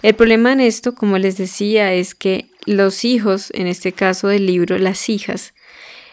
El 0.01 0.15
problema 0.15 0.51
en 0.51 0.59
esto, 0.59 0.95
como 0.95 1.17
les 1.17 1.37
decía, 1.37 1.93
es 1.93 2.13
que 2.13 2.49
los 2.65 3.05
hijos, 3.05 3.51
en 3.53 3.67
este 3.67 3.93
caso 3.93 4.27
del 4.27 4.45
libro, 4.45 4.77
las 4.77 5.07
hijas, 5.07 5.53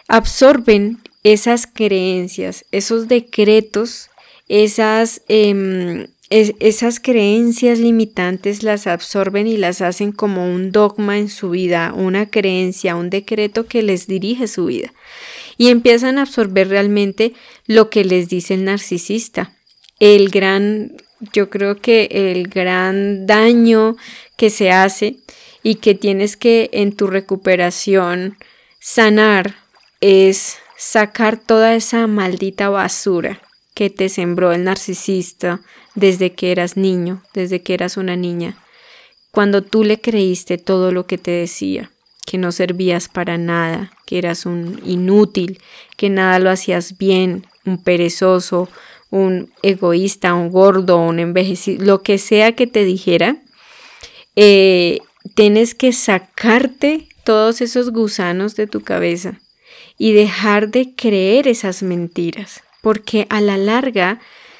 absorben 0.07 0.99
esas 1.33 1.67
creencias, 1.67 2.65
esos 2.71 3.09
decretos, 3.09 4.09
esas, 4.47 5.21
em, 5.27 6.07
esas 6.29 7.01
creencias 7.01 7.79
limitantes 7.79 8.63
las 8.63 8.87
absorben 8.87 9.45
y 9.45 9.57
las 9.57 9.81
hacen 9.81 10.13
como 10.13 10.45
un 10.45 10.71
dogma 10.71 11.17
en 11.17 11.27
su 11.27 11.49
vida, 11.49 11.93
una 11.93 12.29
creencia, 12.29 12.95
un 12.95 13.09
decreto 13.09 13.65
que 13.65 13.83
les 13.83 14.07
dirige 14.07 14.47
su 14.47 14.67
vida. 14.67 14.93
Y 15.57 15.67
empiezan 15.67 16.17
a 16.17 16.21
absorber 16.21 16.69
realmente 16.69 17.33
lo 17.65 17.89
que 17.89 18.05
les 18.05 18.29
dice 18.29 18.53
el 18.53 18.63
narcisista. 18.63 19.53
El 19.99 20.29
gran, 20.29 20.93
yo 21.33 21.49
creo 21.49 21.81
que 21.81 22.07
el 22.09 22.47
gran 22.47 23.25
daño 23.25 23.97
que 24.37 24.49
se 24.49 24.71
hace 24.71 25.17
y 25.61 25.75
que 25.75 25.93
tienes 25.93 26.37
que 26.37 26.69
en 26.71 26.95
tu 26.95 27.07
recuperación 27.07 28.37
sanar 28.79 29.55
es 29.99 30.57
sacar 30.77 31.39
toda 31.39 31.73
esa 31.73 32.05
maldita 32.05 32.69
basura 32.69 33.41
que 33.73 33.89
te 33.89 34.09
sembró 34.09 34.53
el 34.53 34.63
narcisista 34.63 35.59
desde 35.95 36.33
que 36.33 36.51
eras 36.51 36.77
niño, 36.77 37.23
desde 37.33 37.61
que 37.61 37.73
eras 37.73 37.97
una 37.97 38.15
niña, 38.15 38.57
cuando 39.31 39.63
tú 39.63 39.83
le 39.83 39.99
creíste 39.99 40.57
todo 40.57 40.91
lo 40.91 41.07
que 41.07 41.17
te 41.17 41.31
decía, 41.31 41.91
que 42.25 42.37
no 42.37 42.51
servías 42.51 43.09
para 43.09 43.37
nada, 43.37 43.91
que 44.05 44.19
eras 44.19 44.45
un 44.45 44.79
inútil, 44.85 45.59
que 45.95 46.09
nada 46.09 46.39
lo 46.39 46.49
hacías 46.49 46.97
bien, 46.97 47.45
un 47.65 47.83
perezoso, 47.83 48.69
un 49.09 49.51
egoísta, 49.63 50.33
un 50.35 50.49
gordo, 50.49 50.97
un 50.97 51.19
envejecido, 51.19 51.85
lo 51.85 52.03
que 52.03 52.17
sea 52.17 52.53
que 52.53 52.67
te 52.67 52.83
dijera, 52.83 53.37
eh, 54.35 54.99
tienes 55.33 55.73
que 55.73 55.91
sacarte 55.91 57.07
todos 57.23 57.61
esos 57.61 57.91
gusanos 57.91 58.55
de 58.55 58.67
tu 58.67 58.81
cabeza 58.81 59.39
y 59.97 60.13
dejar 60.13 60.69
de 60.69 60.95
creer 60.95 61.47
esas 61.47 61.83
mentiras, 61.83 62.63
porque 62.81 63.27
a 63.29 63.41
la 63.41 63.57
larga, 63.57 64.19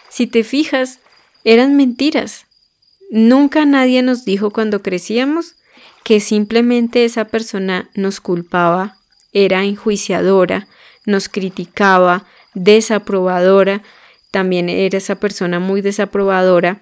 si 0.10 0.28
te 0.28 0.44
fijas, 0.44 1.00
eran 1.44 1.76
mentiras. 1.76 2.46
Nunca 3.10 3.66
nadie 3.66 4.02
nos 4.02 4.26
dijo 4.26 4.52
cuando 4.52 4.82
crecíamos 4.82 5.56
que 6.04 6.20
simplemente 6.20 7.06
esa 7.06 7.26
persona 7.26 7.90
nos 7.94 8.20
culpaba, 8.20 8.98
era 9.34 9.64
enjuiciadora, 9.64 10.68
nos 11.06 11.30
criticaba, 11.30 12.26
desaprobadora, 12.54 13.84
también 14.32 14.70
era 14.70 14.98
esa 14.98 15.16
persona 15.16 15.60
muy 15.60 15.82
desaprobadora 15.82 16.82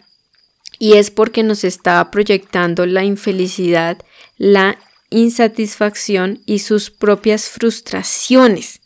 y 0.80 0.94
es 0.94 1.12
porque 1.12 1.44
nos 1.44 1.64
estaba 1.64 2.12
proyectando 2.12 2.86
la 2.86 3.04
infelicidad, 3.04 3.98
la 4.38 4.78
insatisfacción 5.10 6.42
y 6.46 6.60
sus 6.60 6.90
propias 6.92 7.50
frustraciones 7.50 8.82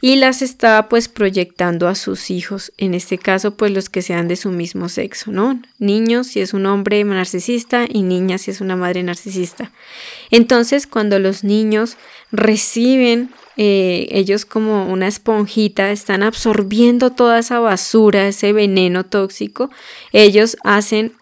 y 0.00 0.16
las 0.16 0.42
estaba 0.42 0.88
pues 0.88 1.08
proyectando 1.08 1.88
a 1.88 1.94
sus 1.94 2.30
hijos, 2.30 2.72
en 2.78 2.94
este 2.94 3.18
caso 3.18 3.56
pues 3.56 3.72
los 3.72 3.88
que 3.88 4.02
sean 4.02 4.28
de 4.28 4.36
su 4.36 4.50
mismo 4.50 4.88
sexo, 4.88 5.30
¿no? 5.32 5.60
Niños 5.78 6.28
si 6.28 6.40
es 6.40 6.54
un 6.54 6.66
hombre 6.66 7.02
narcisista 7.04 7.86
y 7.88 8.02
niñas 8.02 8.42
si 8.42 8.50
es 8.50 8.60
una 8.60 8.76
madre 8.76 9.02
narcisista. 9.02 9.72
Entonces 10.30 10.86
cuando 10.86 11.18
los 11.18 11.44
niños 11.44 11.96
reciben 12.32 13.30
eh, 13.56 14.08
ellos 14.10 14.44
como 14.44 14.90
una 14.92 15.06
esponjita 15.06 15.92
están 15.92 16.22
absorbiendo 16.24 17.10
toda 17.10 17.38
esa 17.38 17.60
basura, 17.60 18.26
ese 18.26 18.52
veneno 18.52 19.04
tóxico, 19.04 19.70
ellos 20.12 20.56
hacen 20.64 21.12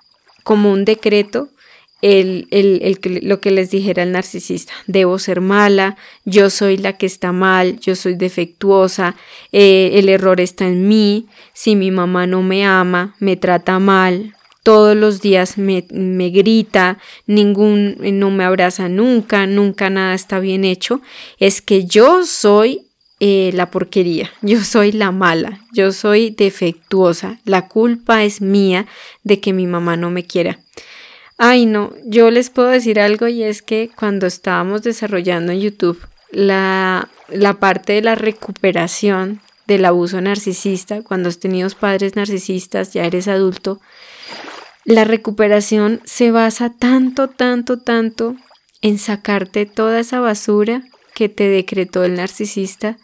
como 0.43 0.73
un 0.73 0.85
decreto 0.85 1.51
el, 2.03 2.99
lo 3.23 3.41
que 3.41 3.51
les 3.51 3.71
dijera 3.71 4.03
el 4.03 4.13
narcisista. 4.13 4.73
Debo 4.87 5.19
ser 5.19 5.41
mala, 5.41 5.97
yo 6.25 6.51
soy 6.51 6.77
la 6.77 6.95
que 6.95 7.07
está 7.07 7.33
mal, 7.33 7.79
yo 7.81 7.95
soy 7.95 8.15
defectuosa, 8.15 9.15
eh, 9.53 9.93
el 9.95 10.09
error 10.09 10.41
está 10.41 10.67
en 10.67 10.89
mí, 10.89 11.27
si 11.55 11.77
mi 11.77 11.91
mamá 11.91 12.27
no 12.27 12.43
me 12.43 12.65
ama, 12.67 13.15
me 13.21 13.37
trata 13.37 13.79
mal, 13.79 14.35
todos 14.65 14.97
los 14.97 15.21
días 15.21 15.59
me, 15.59 15.81
grita, 16.31 16.99
ningún, 17.27 17.97
no 17.99 18.31
me 18.31 18.45
abraza 18.45 18.89
nunca, 18.89 19.47
nunca 19.47 19.91
nada 19.91 20.15
está 20.15 20.39
bien 20.39 20.65
hecho, 20.65 21.01
es 21.39 21.63
que 21.63 21.85
yo 21.85 22.25
soy 22.27 22.83
eh, 23.19 23.51
la 23.55 23.71
porquería, 23.71 24.31
yo 24.41 24.63
soy 24.63 24.93
la 24.93 25.13
mala, 25.13 25.61
yo 25.73 25.93
soy 25.93 26.31
defectuosa, 26.31 27.41
la 27.45 27.69
culpa 27.69 28.25
es 28.25 28.41
mía 28.41 28.87
de 29.23 29.41
que 29.41 29.53
mi 29.53 29.67
mamá 29.67 29.97
no 29.97 30.11
me 30.11 30.25
quiera. 30.25 30.59
Ay, 31.45 31.67
no, 31.67 31.93
yo 32.05 32.31
les 32.31 32.51
puedo 32.51 32.69
decir 32.69 33.01
algo 33.01 33.27
y 33.27 33.43
es 33.43 33.63
que 33.63 33.91
cuando 33.97 34.29
estábamos 34.29 34.83
desarrollando 34.83 35.51
en 35.51 35.59
YouTube 35.59 35.99
la, 36.31 37.09
la 37.29 37.55
parte 37.55 37.95
de 37.95 38.01
la 38.01 38.15
recuperación 38.15 39.41
del 39.67 39.85
abuso 39.85 40.21
narcisista, 40.21 41.03
cuando 41.03 41.29
has 41.29 41.41
tenido 41.41 41.69
padres 41.71 42.15
narcisistas, 42.15 42.93
ya 42.93 43.07
eres 43.07 43.27
adulto, 43.27 43.81
la 44.85 45.03
recuperación 45.03 46.01
se 46.05 46.31
basa 46.31 46.71
tanto, 46.71 47.27
tanto, 47.27 47.81
tanto 47.81 48.37
en 48.81 49.01
sacarte 49.01 49.67
toda 49.67 49.99
esa 49.99 50.21
basura 50.21 50.85
que 51.13 51.29
te 51.29 51.49
decretó 51.49 52.05
el 52.05 52.15
narcisista, 52.15 52.99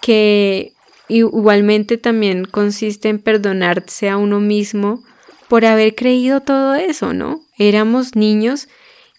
que 0.00 0.72
igualmente 1.08 1.98
también 1.98 2.46
consiste 2.46 3.10
en 3.10 3.18
perdonarse 3.18 4.08
a 4.08 4.16
uno 4.16 4.40
mismo 4.40 5.04
por 5.48 5.66
haber 5.66 5.94
creído 5.94 6.40
todo 6.40 6.76
eso, 6.76 7.12
¿no? 7.12 7.43
Éramos 7.58 8.16
niños 8.16 8.68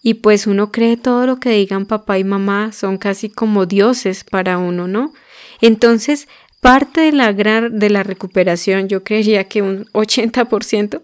y 0.01 0.15
pues 0.15 0.45
uno 0.45 0.71
cree 0.71 0.97
todo 0.97 1.25
lo 1.25 1.39
que 1.39 1.49
digan 1.49 1.85
papá 1.85 2.19
y 2.19 2.23
mamá, 2.23 2.71
son 2.71 2.97
casi 2.97 3.29
como 3.29 3.65
dioses 3.65 4.23
para 4.23 4.57
uno, 4.57 4.87
¿no? 4.87 5.13
Entonces, 5.61 6.27
parte 6.61 7.01
de 7.01 7.11
la, 7.11 7.31
gran, 7.31 7.79
de 7.79 7.89
la 7.89 8.03
recuperación, 8.03 8.87
yo 8.87 9.03
creería 9.03 9.45
que 9.45 9.61
un 9.61 9.85
80%, 9.93 11.01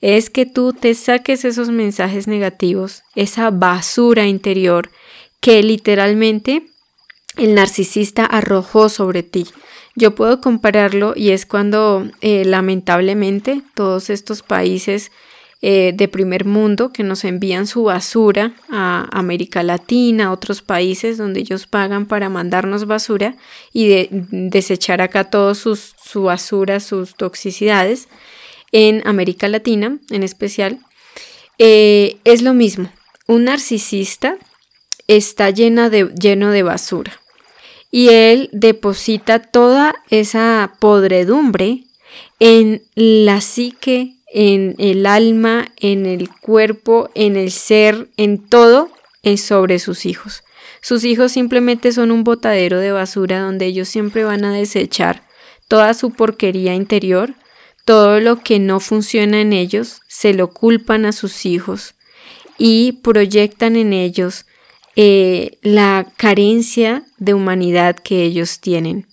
es 0.00 0.30
que 0.30 0.46
tú 0.46 0.72
te 0.72 0.94
saques 0.94 1.44
esos 1.44 1.70
mensajes 1.70 2.26
negativos, 2.26 3.02
esa 3.14 3.50
basura 3.50 4.26
interior 4.26 4.90
que 5.40 5.62
literalmente 5.62 6.66
el 7.36 7.54
narcisista 7.54 8.24
arrojó 8.24 8.88
sobre 8.88 9.22
ti. 9.22 9.46
Yo 9.96 10.14
puedo 10.14 10.40
compararlo 10.40 11.14
y 11.16 11.30
es 11.30 11.46
cuando 11.46 12.08
eh, 12.20 12.44
lamentablemente 12.44 13.62
todos 13.74 14.10
estos 14.10 14.42
países 14.42 15.10
eh, 15.62 15.92
de 15.94 16.08
primer 16.08 16.44
mundo 16.46 16.92
que 16.92 17.02
nos 17.02 17.24
envían 17.24 17.66
su 17.66 17.84
basura 17.84 18.54
a 18.70 19.08
América 19.12 19.62
Latina, 19.62 20.26
a 20.26 20.32
otros 20.32 20.62
países 20.62 21.18
donde 21.18 21.40
ellos 21.40 21.66
pagan 21.66 22.06
para 22.06 22.28
mandarnos 22.28 22.86
basura 22.86 23.36
y 23.72 23.88
de, 23.88 24.08
desechar 24.30 25.02
acá 25.02 25.24
toda 25.24 25.54
su 25.54 26.22
basura, 26.22 26.80
sus 26.80 27.14
toxicidades, 27.14 28.08
en 28.72 29.06
América 29.06 29.48
Latina 29.48 29.98
en 30.10 30.22
especial, 30.22 30.78
eh, 31.58 32.16
es 32.24 32.42
lo 32.42 32.54
mismo. 32.54 32.90
Un 33.26 33.44
narcisista 33.44 34.36
está 35.06 35.50
llena 35.50 35.90
de, 35.90 36.08
lleno 36.20 36.50
de 36.50 36.62
basura 36.62 37.20
y 37.90 38.08
él 38.08 38.48
deposita 38.52 39.40
toda 39.40 39.94
esa 40.10 40.74
podredumbre 40.78 41.84
en 42.38 42.82
la 42.94 43.40
psique, 43.40 44.16
en 44.32 44.74
el 44.78 45.06
alma, 45.06 45.72
en 45.76 46.06
el 46.06 46.30
cuerpo, 46.30 47.10
en 47.14 47.36
el 47.36 47.50
ser, 47.50 48.08
en 48.16 48.38
todo, 48.38 48.90
es 49.22 49.42
sobre 49.42 49.78
sus 49.78 50.06
hijos. 50.06 50.44
Sus 50.80 51.04
hijos 51.04 51.32
simplemente 51.32 51.92
son 51.92 52.10
un 52.10 52.24
botadero 52.24 52.78
de 52.78 52.92
basura 52.92 53.40
donde 53.40 53.66
ellos 53.66 53.88
siempre 53.88 54.24
van 54.24 54.44
a 54.44 54.54
desechar 54.54 55.22
toda 55.68 55.94
su 55.94 56.10
porquería 56.10 56.74
interior, 56.74 57.34
todo 57.84 58.20
lo 58.20 58.42
que 58.42 58.58
no 58.58 58.80
funciona 58.80 59.40
en 59.40 59.52
ellos, 59.52 60.00
se 60.08 60.34
lo 60.34 60.52
culpan 60.52 61.04
a 61.04 61.12
sus 61.12 61.46
hijos 61.46 61.94
y 62.58 62.92
proyectan 63.02 63.76
en 63.76 63.92
ellos 63.92 64.46
eh, 64.96 65.58
la 65.62 66.12
carencia 66.16 67.04
de 67.18 67.34
humanidad 67.34 67.96
que 67.96 68.24
ellos 68.24 68.60
tienen. 68.60 69.06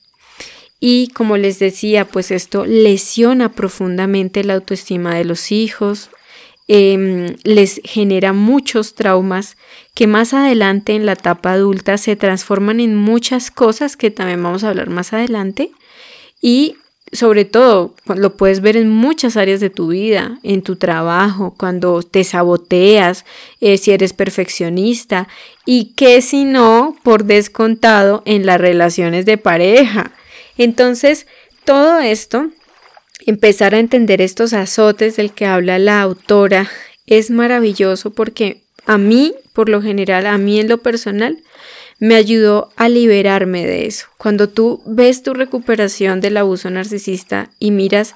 Y 0.79 1.09
como 1.09 1.37
les 1.37 1.59
decía, 1.59 2.05
pues 2.05 2.31
esto 2.31 2.65
lesiona 2.65 3.51
profundamente 3.51 4.43
la 4.43 4.53
autoestima 4.55 5.15
de 5.15 5.25
los 5.25 5.51
hijos, 5.51 6.09
em, 6.67 7.35
les 7.43 7.81
genera 7.83 8.33
muchos 8.33 8.93
traumas 8.93 9.57
que 9.95 10.05
más 10.05 10.33
adelante 10.33 10.93
en 10.95 11.05
la 11.05 11.13
etapa 11.13 11.53
adulta 11.53 11.97
se 11.97 12.15
transforman 12.15 12.79
en 12.79 12.95
muchas 12.95 13.49
cosas 13.51 13.97
que 13.97 14.11
también 14.11 14.43
vamos 14.43 14.63
a 14.63 14.69
hablar 14.69 14.89
más 14.89 15.13
adelante 15.13 15.71
y 16.41 16.75
sobre 17.11 17.45
todo 17.45 17.95
lo 18.05 18.35
puedes 18.35 18.61
ver 18.61 18.75
en 18.75 18.89
muchas 18.89 19.37
áreas 19.37 19.59
de 19.59 19.69
tu 19.69 19.87
vida, 19.87 20.39
en 20.43 20.61
tu 20.61 20.75
trabajo, 20.75 21.55
cuando 21.57 22.03
te 22.03 22.23
saboteas, 22.23 23.25
eh, 23.61 23.77
si 23.77 23.91
eres 23.91 24.13
perfeccionista 24.13 25.27
y 25.65 25.93
que 25.95 26.21
si 26.21 26.43
no, 26.43 26.95
por 27.03 27.23
descontado, 27.23 28.23
en 28.25 28.45
las 28.45 28.59
relaciones 28.59 29.25
de 29.25 29.37
pareja. 29.37 30.11
Entonces, 30.57 31.27
todo 31.65 31.99
esto, 31.99 32.49
empezar 33.25 33.75
a 33.75 33.79
entender 33.79 34.21
estos 34.21 34.53
azotes 34.53 35.15
del 35.17 35.33
que 35.33 35.45
habla 35.45 35.79
la 35.79 36.01
autora, 36.01 36.69
es 37.05 37.31
maravilloso 37.31 38.11
porque 38.11 38.63
a 38.85 38.97
mí, 38.97 39.33
por 39.53 39.69
lo 39.69 39.81
general, 39.81 40.25
a 40.27 40.37
mí 40.37 40.59
en 40.59 40.69
lo 40.69 40.79
personal, 40.79 41.37
me 41.99 42.15
ayudó 42.15 42.71
a 42.75 42.89
liberarme 42.89 43.65
de 43.65 43.87
eso. 43.87 44.07
Cuando 44.17 44.49
tú 44.49 44.81
ves 44.85 45.23
tu 45.23 45.33
recuperación 45.33 46.21
del 46.21 46.37
abuso 46.37 46.69
narcisista 46.69 47.49
y 47.59 47.71
miras, 47.71 48.15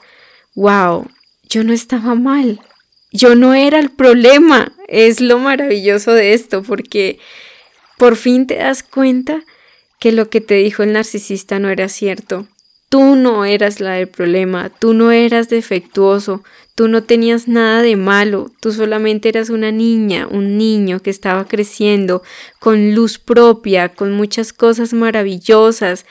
wow, 0.56 1.08
yo 1.50 1.64
no 1.64 1.74
estaba 1.74 2.16
mal, 2.16 2.62
yo 3.12 3.36
no 3.36 3.54
era 3.54 3.80
el 3.80 3.90
problema, 3.90 4.74
es 4.88 5.20
lo 5.20 5.40
maravilloso 5.40 6.14
de 6.14 6.34
esto, 6.34 6.64
porque 6.64 7.20
por 7.98 8.16
fin 8.16 8.48
te 8.48 8.56
das 8.56 8.84
cuenta 8.84 9.44
que 10.02 10.12
lo 10.12 10.30
que 10.30 10.42
te 10.42 10.56
dijo 10.56 10.84
el 10.84 10.92
narcisista 10.92 11.60
no 11.60 11.70
era 11.70 11.88
cierto. 11.88 12.46
Tú 12.90 13.16
no 13.16 13.46
eras 13.46 13.80
la 13.80 13.94
del 13.94 14.10
problema, 14.10 14.70
tú 14.70 14.94
no 14.94 15.14
eras 15.14 15.48
defectuoso, 15.48 16.44
Tú 16.74 16.88
no 16.88 17.04
tenías 17.04 17.48
nada 17.48 17.82
de 17.82 17.98
malo, 17.98 18.50
tú 18.62 18.72
solamente 18.72 19.30
eras 19.30 19.50
una 19.50 19.72
niña, 19.72 20.28
un 20.28 20.58
niño 20.58 21.02
que 21.02 21.10
estaba 21.10 21.46
creciendo 21.48 22.24
con 22.60 22.96
luz 22.96 23.20
propia, 23.20 23.90
con 23.90 24.14
muchas 24.14 24.54
cosas 24.54 24.94
maravillosas 24.94 26.06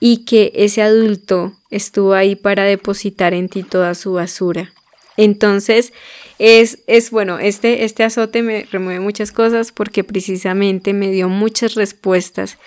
y 0.00 0.24
que 0.24 0.52
ese 0.54 0.82
adulto 0.82 1.52
estuvo 1.70 2.14
ahí 2.14 2.34
para 2.34 2.64
depositar 2.64 3.34
en 3.34 3.48
ti 3.48 3.62
toda 3.62 3.94
su 3.94 4.14
basura. 4.14 4.72
Entonces, 5.16 5.92
es, 6.38 6.80
es 6.86 7.10
bueno, 7.10 7.38
este, 7.38 7.84
este 7.84 8.02
azote 8.02 8.42
me 8.42 8.66
remueve 8.70 9.00
muchas 9.00 9.30
cosas 9.30 9.70
porque 9.70 10.02
precisamente 10.02 10.92
me 10.92 11.10
dio 11.10 11.28
muchas 11.28 11.74
respuestas 11.76 12.58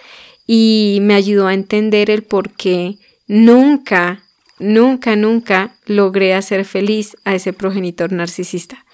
y 0.45 0.99
me 1.01 1.15
ayudó 1.15 1.47
a 1.47 1.53
entender 1.53 2.09
el 2.09 2.23
por 2.23 2.51
qué 2.51 2.97
nunca 3.27 4.23
Nunca, 4.63 5.17
nunca 5.17 5.75
logré 5.85 6.33
hacer 6.33 6.63
feliz 6.63 7.17
a 7.25 7.35
ese 7.35 7.51
progenitor 7.53 8.13
narcisista. 8.13 8.85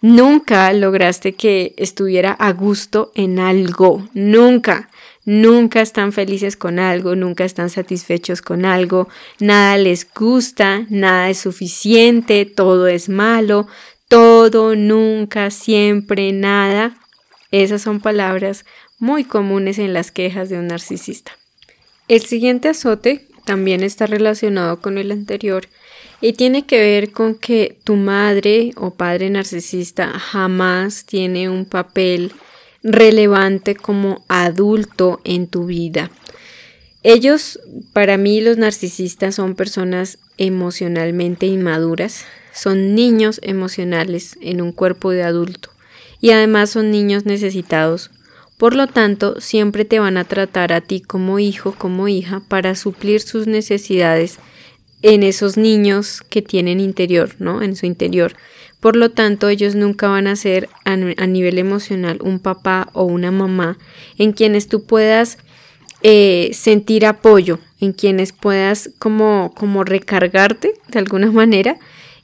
Nunca 0.00 0.72
lograste 0.72 1.34
que 1.34 1.74
estuviera 1.76 2.30
a 2.32 2.52
gusto 2.52 3.10
en 3.16 3.40
algo. 3.40 4.06
Nunca. 4.14 4.90
Nunca 5.24 5.80
están 5.80 6.12
felices 6.12 6.56
con 6.56 6.78
algo, 6.78 7.16
nunca 7.16 7.44
están 7.44 7.68
satisfechos 7.68 8.40
con 8.40 8.64
algo, 8.64 9.08
nada 9.40 9.76
les 9.76 10.06
gusta, 10.10 10.86
nada 10.88 11.28
es 11.28 11.38
suficiente, 11.38 12.46
todo 12.46 12.86
es 12.86 13.10
malo, 13.10 13.66
todo, 14.08 14.74
nunca, 14.74 15.50
siempre, 15.50 16.32
nada. 16.32 16.96
Esas 17.50 17.82
son 17.82 18.00
palabras 18.00 18.64
muy 18.98 19.24
comunes 19.24 19.78
en 19.78 19.92
las 19.92 20.10
quejas 20.10 20.48
de 20.48 20.58
un 20.58 20.68
narcisista. 20.68 21.32
El 22.08 22.22
siguiente 22.22 22.68
azote 22.68 23.26
también 23.44 23.82
está 23.82 24.06
relacionado 24.06 24.80
con 24.80 24.98
el 24.98 25.12
anterior 25.12 25.68
y 26.20 26.32
tiene 26.32 26.66
que 26.66 26.80
ver 26.80 27.12
con 27.12 27.34
que 27.34 27.78
tu 27.84 27.96
madre 27.96 28.72
o 28.76 28.94
padre 28.94 29.30
narcisista 29.30 30.18
jamás 30.18 31.04
tiene 31.04 31.48
un 31.48 31.64
papel 31.64 32.32
relevante 32.82 33.74
como 33.74 34.24
adulto 34.28 35.20
en 35.24 35.46
tu 35.46 35.66
vida. 35.66 36.10
Ellos, 37.02 37.60
para 37.92 38.16
mí, 38.16 38.40
los 38.40 38.58
narcisistas 38.58 39.36
son 39.36 39.54
personas 39.54 40.18
emocionalmente 40.36 41.46
inmaduras, 41.46 42.24
son 42.52 42.94
niños 42.94 43.40
emocionales 43.42 44.36
en 44.40 44.60
un 44.60 44.72
cuerpo 44.72 45.10
de 45.10 45.22
adulto 45.22 45.70
y 46.20 46.30
además 46.30 46.70
son 46.70 46.90
niños 46.90 47.24
necesitados 47.24 48.10
por 48.58 48.74
lo 48.74 48.88
tanto, 48.88 49.40
siempre 49.40 49.84
te 49.84 50.00
van 50.00 50.16
a 50.16 50.24
tratar 50.24 50.72
a 50.72 50.80
ti 50.80 51.00
como 51.00 51.38
hijo, 51.38 51.76
como 51.78 52.08
hija, 52.08 52.42
para 52.48 52.74
suplir 52.74 53.20
sus 53.20 53.46
necesidades 53.46 54.38
en 55.00 55.22
esos 55.22 55.56
niños 55.56 56.22
que 56.28 56.42
tienen 56.42 56.80
interior, 56.80 57.36
¿no? 57.38 57.62
En 57.62 57.76
su 57.76 57.86
interior. 57.86 58.34
Por 58.80 58.96
lo 58.96 59.10
tanto, 59.10 59.48
ellos 59.48 59.76
nunca 59.76 60.08
van 60.08 60.26
a 60.26 60.34
ser 60.34 60.68
a, 60.84 60.96
nivel 60.96 61.58
emocional 61.58 62.18
un 62.20 62.40
papá 62.40 62.90
o 62.92 63.04
una 63.04 63.30
mamá 63.30 63.78
en 64.18 64.32
quienes 64.32 64.66
tú 64.66 64.84
puedas 64.84 65.38
eh, 66.02 66.50
sentir 66.52 67.06
apoyo, 67.06 67.60
en 67.80 67.92
quienes 67.92 68.32
puedas 68.32 68.90
como, 68.98 69.52
como 69.56 69.84
recargarte 69.84 70.74
de 70.88 70.98
alguna 70.98 71.30
manera 71.32 71.78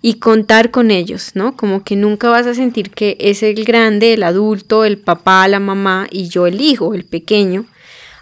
y 0.06 0.18
contar 0.18 0.70
con 0.70 0.90
ellos, 0.90 1.30
¿no? 1.32 1.56
Como 1.56 1.82
que 1.82 1.96
nunca 1.96 2.28
vas 2.28 2.46
a 2.46 2.52
sentir 2.52 2.90
que 2.90 3.16
es 3.20 3.42
el 3.42 3.64
grande, 3.64 4.12
el 4.12 4.22
adulto, 4.22 4.84
el 4.84 4.98
papá, 4.98 5.48
la 5.48 5.60
mamá 5.60 6.08
y 6.10 6.28
yo 6.28 6.46
el 6.46 6.60
hijo, 6.60 6.92
el 6.92 7.06
pequeño, 7.06 7.64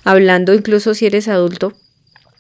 hablando 0.05 0.55
incluso 0.55 0.95
si 0.95 1.07
eres 1.07 1.27
adulto. 1.27 1.73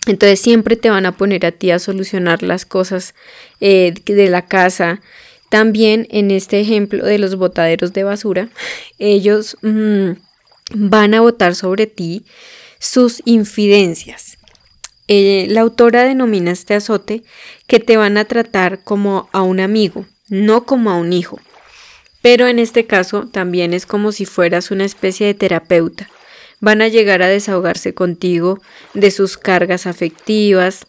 Entonces 0.07 0.39
siempre 0.39 0.77
te 0.77 0.91
van 0.91 1.07
a 1.07 1.17
poner 1.17 1.45
a 1.45 1.51
ti 1.51 1.73
a 1.73 1.81
solucionar 1.81 2.45
las 2.45 2.65
cosas 2.65 3.17
eh, 3.61 3.93
de 4.05 4.31
la 4.31 4.47
casa. 4.47 5.01
También 5.51 6.07
en 6.13 6.31
este 6.31 6.61
ejemplo 6.61 7.05
de 7.05 7.19
los 7.19 7.35
botaderos 7.35 7.93
de 7.93 8.05
basura, 8.05 8.49
ellos 9.01 9.57
mm, 9.63 10.11
van 10.73 11.15
a 11.15 11.21
votar 11.21 11.57
sobre 11.57 11.89
ti 11.89 12.25
sus 12.79 13.21
infidencias. 13.25 14.32
Eh, 15.15 15.47
la 15.51 15.61
autora 15.61 16.05
denomina 16.05 16.53
este 16.53 16.73
azote 16.73 17.23
que 17.67 17.81
te 17.81 17.99
van 17.99 18.17
a 18.17 18.25
tratar 18.25 18.83
como 18.83 19.29
a 19.33 19.43
un 19.43 19.61
amigo, 19.61 20.07
no 20.31 20.65
como 20.65 20.91
a 20.91 20.97
un 20.97 21.13
hijo. 21.13 21.39
Pero 22.23 22.47
en 22.47 22.59
este 22.59 22.87
caso 22.87 23.29
también 23.31 23.75
es 23.75 23.85
como 23.85 24.13
si 24.13 24.25
fueras 24.25 24.71
una 24.71 24.87
especie 24.87 25.27
de 25.27 25.35
terapeuta. 25.35 26.09
Van 26.61 26.81
a 26.81 26.89
llegar 26.89 27.21
a 27.21 27.29
desahogarse 27.29 27.93
contigo 27.93 28.63
de 28.95 29.11
sus 29.11 29.37
cargas 29.37 29.87
afectivas. 29.87 30.87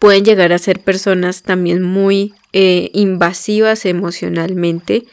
Pueden 0.00 0.24
llegar 0.24 0.52
a 0.52 0.58
ser 0.58 0.80
personas 0.80 1.44
también 1.44 1.80
muy 1.80 2.34
eh, 2.52 2.90
invasivas 2.92 3.86
emocionalmente, 3.86 5.04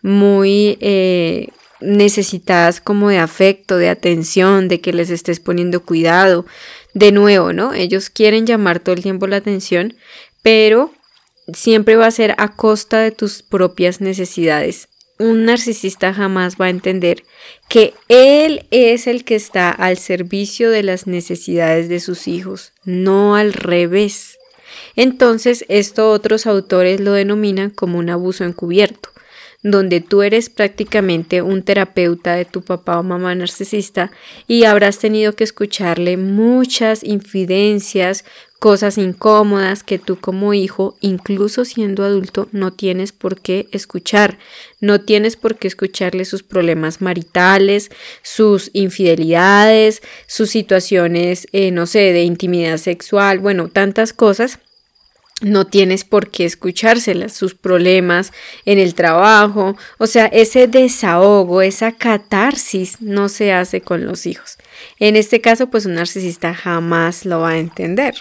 muy 0.00 0.78
eh, 0.80 1.48
necesitadas 1.82 2.80
como 2.80 3.10
de 3.10 3.18
afecto, 3.18 3.76
de 3.76 3.90
atención, 3.90 4.68
de 4.68 4.80
que 4.80 4.94
les 4.94 5.10
estés 5.10 5.38
poniendo 5.38 5.82
cuidado, 5.82 6.46
de 6.94 7.12
nuevo, 7.12 7.52
¿no? 7.52 7.74
Ellos 7.74 8.08
quieren 8.08 8.46
llamar 8.46 8.80
todo 8.80 8.94
el 8.94 9.02
tiempo 9.02 9.26
la 9.26 9.36
atención, 9.36 9.94
pero 10.42 10.92
siempre 11.52 11.96
va 11.96 12.06
a 12.06 12.12
ser 12.12 12.34
a 12.38 12.54
costa 12.56 13.00
de 13.00 13.10
tus 13.10 13.42
propias 13.42 14.00
necesidades. 14.00 14.88
Un 15.18 15.44
narcisista 15.44 16.12
jamás 16.12 16.56
va 16.60 16.66
a 16.66 16.70
entender 16.70 17.24
que 17.68 17.94
él 18.08 18.66
es 18.70 19.06
el 19.06 19.24
que 19.24 19.36
está 19.36 19.70
al 19.70 19.98
servicio 19.98 20.70
de 20.70 20.82
las 20.82 21.06
necesidades 21.06 21.88
de 21.88 22.00
sus 22.00 22.26
hijos, 22.26 22.72
no 22.84 23.36
al 23.36 23.52
revés. 23.52 24.38
Entonces, 24.96 25.64
esto 25.68 26.10
otros 26.10 26.46
autores 26.46 27.00
lo 27.00 27.12
denominan 27.12 27.70
como 27.70 27.98
un 27.98 28.10
abuso 28.10 28.44
encubierto 28.44 29.13
donde 29.64 30.02
tú 30.02 30.22
eres 30.22 30.50
prácticamente 30.50 31.40
un 31.40 31.62
terapeuta 31.62 32.34
de 32.34 32.44
tu 32.44 32.60
papá 32.60 32.98
o 32.98 33.02
mamá 33.02 33.34
narcisista 33.34 34.12
y 34.46 34.64
habrás 34.64 34.98
tenido 34.98 35.34
que 35.34 35.42
escucharle 35.42 36.18
muchas 36.18 37.02
infidencias, 37.02 38.26
cosas 38.60 38.98
incómodas 38.98 39.82
que 39.82 39.98
tú 39.98 40.20
como 40.20 40.52
hijo, 40.52 40.96
incluso 41.00 41.64
siendo 41.64 42.04
adulto, 42.04 42.48
no 42.52 42.74
tienes 42.74 43.12
por 43.12 43.40
qué 43.40 43.66
escuchar. 43.72 44.38
No 44.80 45.00
tienes 45.00 45.36
por 45.36 45.56
qué 45.56 45.68
escucharle 45.68 46.26
sus 46.26 46.42
problemas 46.42 47.00
maritales, 47.00 47.90
sus 48.22 48.70
infidelidades, 48.74 50.02
sus 50.26 50.50
situaciones, 50.50 51.46
eh, 51.52 51.70
no 51.70 51.86
sé, 51.86 52.12
de 52.12 52.24
intimidad 52.24 52.76
sexual, 52.76 53.38
bueno, 53.38 53.68
tantas 53.68 54.12
cosas 54.12 54.58
no 55.40 55.66
tienes 55.66 56.04
por 56.04 56.30
qué 56.30 56.44
escuchárselas, 56.44 57.32
sus 57.32 57.54
problemas 57.54 58.32
en 58.64 58.78
el 58.78 58.94
trabajo, 58.94 59.76
o 59.98 60.06
sea, 60.06 60.26
ese 60.26 60.68
desahogo, 60.68 61.60
esa 61.60 61.92
catarsis 61.92 63.00
no 63.00 63.28
se 63.28 63.52
hace 63.52 63.80
con 63.80 64.06
los 64.06 64.26
hijos. 64.26 64.58
En 64.98 65.16
este 65.16 65.40
caso, 65.40 65.68
pues 65.68 65.86
un 65.86 65.94
narcisista 65.94 66.54
jamás 66.54 67.24
lo 67.26 67.40
va 67.40 67.50
a 67.50 67.58
entender. 67.58 68.14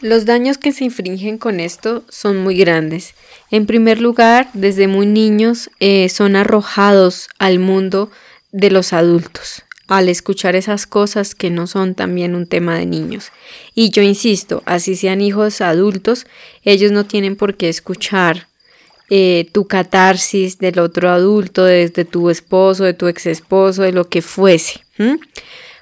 Los 0.00 0.26
daños 0.26 0.58
que 0.58 0.72
se 0.72 0.84
infringen 0.84 1.38
con 1.38 1.58
esto 1.58 2.04
son 2.08 2.36
muy 2.36 2.56
grandes. 2.56 3.14
En 3.50 3.66
primer 3.66 4.00
lugar, 4.00 4.48
desde 4.52 4.86
muy 4.86 5.06
niños 5.06 5.70
eh, 5.80 6.08
son 6.08 6.36
arrojados 6.36 7.28
al 7.38 7.58
mundo 7.58 8.10
de 8.52 8.70
los 8.70 8.92
adultos 8.92 9.64
al 9.88 10.08
escuchar 10.08 10.54
esas 10.54 10.86
cosas 10.86 11.34
que 11.34 11.50
no 11.50 11.66
son 11.66 11.94
también 11.94 12.34
un 12.34 12.46
tema 12.46 12.78
de 12.78 12.86
niños. 12.86 13.32
Y 13.74 13.90
yo 13.90 14.02
insisto, 14.02 14.62
así 14.66 14.94
sean 14.94 15.20
hijos 15.20 15.60
adultos, 15.60 16.26
ellos 16.62 16.92
no 16.92 17.06
tienen 17.06 17.36
por 17.36 17.56
qué 17.56 17.68
escuchar 17.68 18.46
eh, 19.10 19.48
tu 19.52 19.66
catarsis 19.66 20.58
del 20.58 20.78
otro 20.78 21.08
adulto, 21.08 21.64
desde 21.64 22.04
tu 22.04 22.28
esposo, 22.28 22.84
de 22.84 22.92
tu 22.92 23.08
ex 23.08 23.24
esposo, 23.26 23.82
de 23.82 23.92
lo 23.92 24.08
que 24.08 24.20
fuese. 24.20 24.80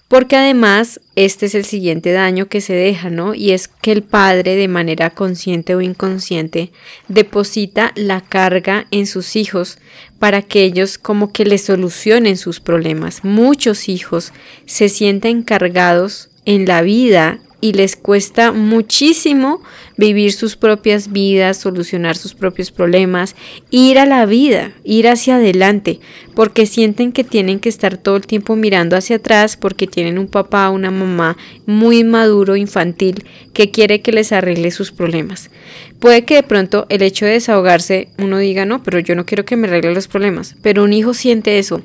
Porque 0.08 0.36
además 0.36 1.00
este 1.16 1.46
es 1.46 1.54
el 1.54 1.64
siguiente 1.64 2.12
daño 2.12 2.46
que 2.46 2.60
se 2.60 2.74
deja, 2.74 3.10
¿no? 3.10 3.34
Y 3.34 3.50
es 3.50 3.66
que 3.68 3.90
el 3.90 4.02
padre 4.02 4.54
de 4.54 4.68
manera 4.68 5.10
consciente 5.10 5.74
o 5.74 5.80
inconsciente 5.80 6.70
deposita 7.08 7.92
la 7.96 8.20
carga 8.20 8.86
en 8.90 9.06
sus 9.06 9.34
hijos 9.34 9.78
para 10.18 10.42
que 10.42 10.62
ellos 10.62 10.98
como 10.98 11.32
que 11.32 11.44
le 11.44 11.58
solucionen 11.58 12.36
sus 12.36 12.60
problemas. 12.60 13.24
Muchos 13.24 13.88
hijos 13.88 14.32
se 14.64 14.88
sienten 14.88 15.42
cargados 15.42 16.28
en 16.44 16.66
la 16.66 16.82
vida 16.82 17.40
y 17.60 17.72
les 17.72 17.96
cuesta 17.96 18.52
muchísimo 18.52 19.60
vivir 19.96 20.32
sus 20.32 20.56
propias 20.56 21.12
vidas, 21.12 21.56
solucionar 21.56 22.16
sus 22.16 22.34
propios 22.34 22.70
problemas, 22.70 23.34
ir 23.70 23.98
a 23.98 24.06
la 24.06 24.26
vida, 24.26 24.72
ir 24.84 25.08
hacia 25.08 25.36
adelante, 25.36 26.00
porque 26.34 26.66
sienten 26.66 27.12
que 27.12 27.24
tienen 27.24 27.60
que 27.60 27.68
estar 27.68 27.96
todo 27.96 28.16
el 28.16 28.26
tiempo 28.26 28.56
mirando 28.56 28.96
hacia 28.96 29.16
atrás 29.16 29.56
porque 29.56 29.86
tienen 29.86 30.18
un 30.18 30.26
papá, 30.26 30.70
una 30.70 30.90
mamá 30.90 31.36
muy 31.66 32.04
maduro, 32.04 32.56
infantil, 32.56 33.24
que 33.52 33.70
quiere 33.70 34.00
que 34.02 34.12
les 34.12 34.32
arregle 34.32 34.70
sus 34.70 34.92
problemas. 34.92 35.50
Puede 35.98 36.24
que 36.24 36.34
de 36.34 36.42
pronto 36.42 36.86
el 36.90 37.02
hecho 37.02 37.24
de 37.24 37.32
desahogarse 37.32 38.08
uno 38.18 38.38
diga, 38.38 38.66
no, 38.66 38.82
pero 38.82 38.98
yo 38.98 39.14
no 39.14 39.24
quiero 39.24 39.44
que 39.44 39.56
me 39.56 39.66
arregle 39.66 39.94
los 39.94 40.08
problemas, 40.08 40.56
pero 40.62 40.84
un 40.84 40.92
hijo 40.92 41.14
siente 41.14 41.58
eso, 41.58 41.82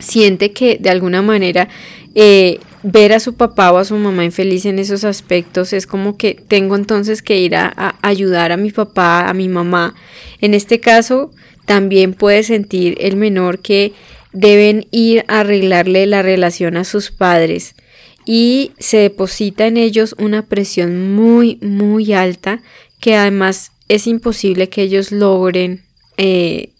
siente 0.00 0.52
que 0.52 0.76
de 0.80 0.90
alguna 0.90 1.22
manera 1.22 1.68
eh, 2.14 2.58
ver 2.82 3.12
a 3.12 3.20
su 3.20 3.34
papá 3.34 3.72
o 3.72 3.78
a 3.78 3.84
su 3.84 3.96
mamá 3.96 4.24
infeliz 4.24 4.64
en 4.64 4.78
esos 4.78 5.04
aspectos 5.04 5.72
es 5.72 5.86
como 5.86 6.16
que 6.16 6.34
tengo 6.34 6.76
entonces 6.76 7.22
que 7.22 7.38
ir 7.38 7.56
a, 7.56 7.96
ayudar 8.02 8.52
a 8.52 8.56
mi 8.56 8.70
papá, 8.70 9.28
a 9.28 9.34
mi 9.34 9.48
mamá. 9.48 9.94
En 10.40 10.54
este 10.54 10.80
caso, 10.80 11.32
también 11.64 12.14
puede 12.14 12.42
sentir 12.42 12.96
el 13.00 13.16
menor 13.16 13.58
que 13.60 13.92
deben 14.32 14.86
ir 14.90 15.24
a 15.28 15.40
arreglarle 15.40 16.06
la 16.06 16.22
relación 16.22 16.76
a 16.76 16.84
sus 16.84 17.10
padres 17.10 17.74
y 18.24 18.72
se 18.78 18.98
deposita 18.98 19.66
en 19.66 19.76
ellos 19.76 20.14
una 20.18 20.46
presión 20.46 21.14
muy, 21.14 21.58
muy 21.62 22.12
alta 22.12 22.60
que 23.00 23.16
además 23.16 23.72
es 23.88 24.06
imposible 24.06 24.68
que 24.68 24.82
ellos 24.82 25.12
logren 25.12 25.82
eh, 26.16 26.70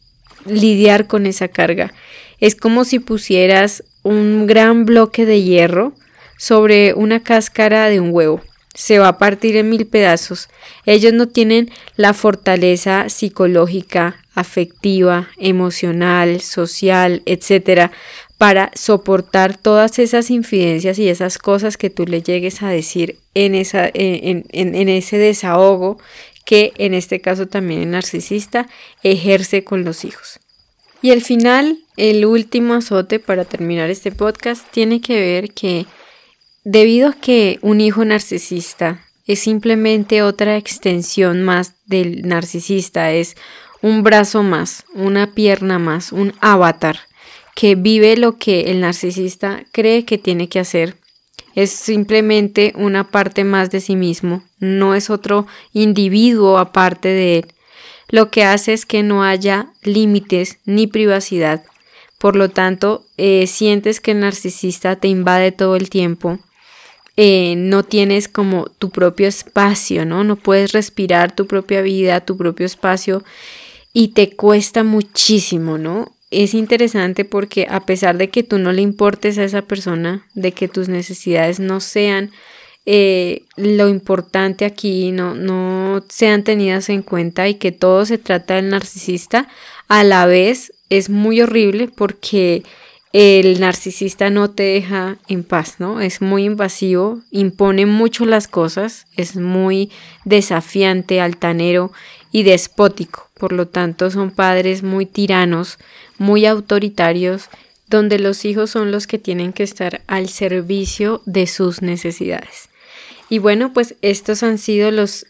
lidiar 0.47 1.07
con 1.07 1.27
esa 1.27 1.49
carga. 1.49 1.93
Es 2.39 2.55
como 2.55 2.85
si 2.85 2.99
pusieras 2.99 3.83
un 4.09 4.47
gran 4.47 4.85
bloque 4.85 5.27
de 5.27 5.43
hierro 5.43 5.93
sobre 6.39 6.95
una 6.95 7.23
cáscara 7.23 7.89
de 7.89 8.01
un 8.01 8.11
huevo. 8.13 8.41
Se 8.75 8.99
va 8.99 9.09
a 9.09 9.19
partir 9.19 9.57
en 9.57 9.69
mil 9.69 9.87
pedazos. 9.87 10.49
Ellos 10.87 11.13
no 11.13 11.29
tienen 11.29 11.71
la 11.97 12.15
fortaleza 12.15 13.09
psicológica, 13.09 14.17
afectiva, 14.35 15.29
emocional, 15.37 16.41
social, 16.41 17.23
etcétera, 17.27 17.91
para 18.39 18.71
soportar 18.75 19.57
todas 19.57 19.99
esas 19.99 20.31
infidencias 20.31 20.99
y 20.99 21.09
esas 21.09 21.39
cosas 21.39 21.77
que 21.77 21.91
tú 21.91 22.07
le 22.07 22.23
llegues 22.23 22.63
a 22.63 22.69
decir 22.69 23.19
en, 23.35 23.57
esa, 23.57 23.91
en, 23.93 24.45
en 24.53 24.89
ese 24.89 25.19
desahogo 25.19 25.99
que 26.47 26.73
en 26.79 26.95
este 26.95 27.21
caso 27.21 27.47
también 27.47 27.83
el 27.83 27.91
narcisista 27.91 28.69
ejerce 29.03 29.65
con 29.65 29.85
los 29.85 30.05
hijos. 30.05 30.41
Y 31.01 31.13
al 31.13 31.23
final, 31.23 31.79
el 31.97 32.25
último 32.27 32.75
azote 32.75 33.21
para 33.21 33.45
terminar 33.45 33.89
este 33.91 34.11
podcast 34.11 34.69
tiene 34.71 35.01
que 35.01 35.21
ver 35.21 35.53
que 35.53 35.87
debido 36.65 37.11
a 37.11 37.13
que 37.13 37.59
un 37.63 37.81
hijo 37.81 38.05
narcisista 38.05 39.05
es 39.27 39.39
simplemente 39.39 40.23
otra 40.23 40.57
extensión 40.57 41.43
más 41.43 41.75
del 41.87 42.27
narcisista, 42.27 43.13
es 43.13 43.37
un 43.81 44.03
brazo 44.03 44.43
más, 44.43 44.85
una 44.93 45.35
pierna 45.35 45.79
más, 45.79 46.11
un 46.11 46.33
avatar 46.41 46.99
que 47.55 47.75
vive 47.75 48.17
lo 48.17 48.37
que 48.37 48.71
el 48.71 48.81
narcisista 48.81 49.65
cree 49.73 50.05
que 50.05 50.19
tiene 50.19 50.49
que 50.49 50.59
hacer. 50.61 50.97
Es 51.55 51.71
simplemente 51.71 52.73
una 52.77 53.11
parte 53.11 53.45
más 53.45 53.71
de 53.71 53.81
sí 53.81 53.97
mismo, 53.97 54.43
no 54.59 54.95
es 54.95 55.11
otro 55.11 55.47
individuo 55.73 56.59
aparte 56.59 57.09
de 57.09 57.39
él 57.39 57.55
lo 58.09 58.31
que 58.31 58.45
hace 58.45 58.73
es 58.73 58.87
que 58.87 59.03
no 59.03 59.23
haya 59.23 59.73
límites 59.83 60.59
ni 60.65 60.87
privacidad. 60.87 61.65
Por 62.19 62.35
lo 62.37 62.49
tanto, 62.49 63.07
eh, 63.17 63.47
sientes 63.47 64.01
que 64.01 64.11
el 64.11 64.21
narcisista 64.21 64.97
te 64.97 65.09
invade 65.09 65.53
todo 65.53 65.77
el 65.77 65.89
tiempo. 65.89 66.39
Eh, 67.17 67.55
no 67.57 67.83
tienes 67.83 68.29
como 68.29 68.67
tu 68.67 68.91
propio 68.91 69.29
espacio, 69.29 70.05
¿no? 70.05 70.25
No 70.25 70.37
puedes 70.37 70.73
respirar 70.73 71.35
tu 71.35 71.47
propia 71.47 71.83
vida, 71.83 72.25
tu 72.25 72.37
propio 72.37 72.67
espacio 72.67 73.25
y 73.93 74.09
te 74.09 74.31
cuesta 74.37 74.85
muchísimo, 74.85 75.79
¿no? 75.79 76.13
Es 76.31 76.55
interesante 76.55 77.25
porque 77.25 77.67
a 77.71 77.87
pesar 77.87 78.19
de 78.19 78.31
que 78.31 78.43
tú 78.43 78.59
no 78.59 78.73
le 78.73 78.83
importes 78.83 79.39
a 79.39 79.45
esa 79.45 79.63
persona, 79.63 80.27
de 80.35 80.53
que 80.53 80.69
tus 80.69 80.89
necesidades 80.89 81.59
no 81.59 81.81
sean 81.81 82.31
eh, 82.91 83.43
lo 83.57 83.91
importante 83.91 84.65
aquí 84.65 85.13
no, 85.13 85.35
no 85.35 86.03
sean 86.09 86.43
tenidas 86.43 86.89
en 86.89 87.03
cuenta 87.03 87.47
y 87.47 87.57
que 87.57 87.71
todo 87.71 88.07
se 88.07 88.17
trata 88.17 88.55
del 88.55 88.71
narcisista, 88.71 89.47
a 89.89 90.05
la 90.05 90.25
vez 90.25 90.73
es 90.89 91.11
muy 91.11 91.43
horrible 91.43 91.89
porque 91.95 92.63
el 93.13 93.61
narcisista 93.61 94.31
no 94.31 94.49
te 94.49 94.63
deja 94.63 95.19
en 95.29 95.45
paz, 95.45 95.75
¿no? 95.81 96.01
Es 96.01 96.23
muy 96.23 96.47
invasivo, 96.47 97.21
impone 97.31 97.85
mucho 97.85 98.25
las 98.25 98.49
cosas, 98.49 99.07
es 99.19 99.37
muy 99.37 99.91
desafiante, 100.25 101.21
altanero 101.21 101.93
y 102.33 102.45
despótico. 102.45 103.29
Por 103.35 103.53
lo 103.53 103.69
tanto, 103.69 104.11
son 104.11 104.31
padres 104.31 104.83
muy 104.83 105.05
tiranos, 105.05 105.77
muy 106.17 106.47
autoritarios, 106.47 107.51
donde 107.87 108.19
los 108.19 108.47
hijos 108.47 108.71
son 108.71 108.93
los 108.93 109.07
que 109.07 109.19
tienen 109.19 109.53
que 109.53 109.63
estar 109.63 110.01
al 110.07 110.31
servicio 110.31 111.21
de 111.27 111.47
sus 111.47 111.83
necesidades. 111.83 112.68
Y 113.29 113.39
bueno, 113.39 113.73
pues 113.73 113.95
estos 114.03 114.43
han 114.43 114.59
sido 114.59 114.91
los 114.91 115.27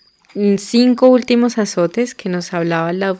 cinco 0.58 1.08
últimos 1.08 1.58
azotes 1.58 2.14
que 2.14 2.28
nos 2.28 2.52
hablaba 2.52 2.92
la, 2.92 3.16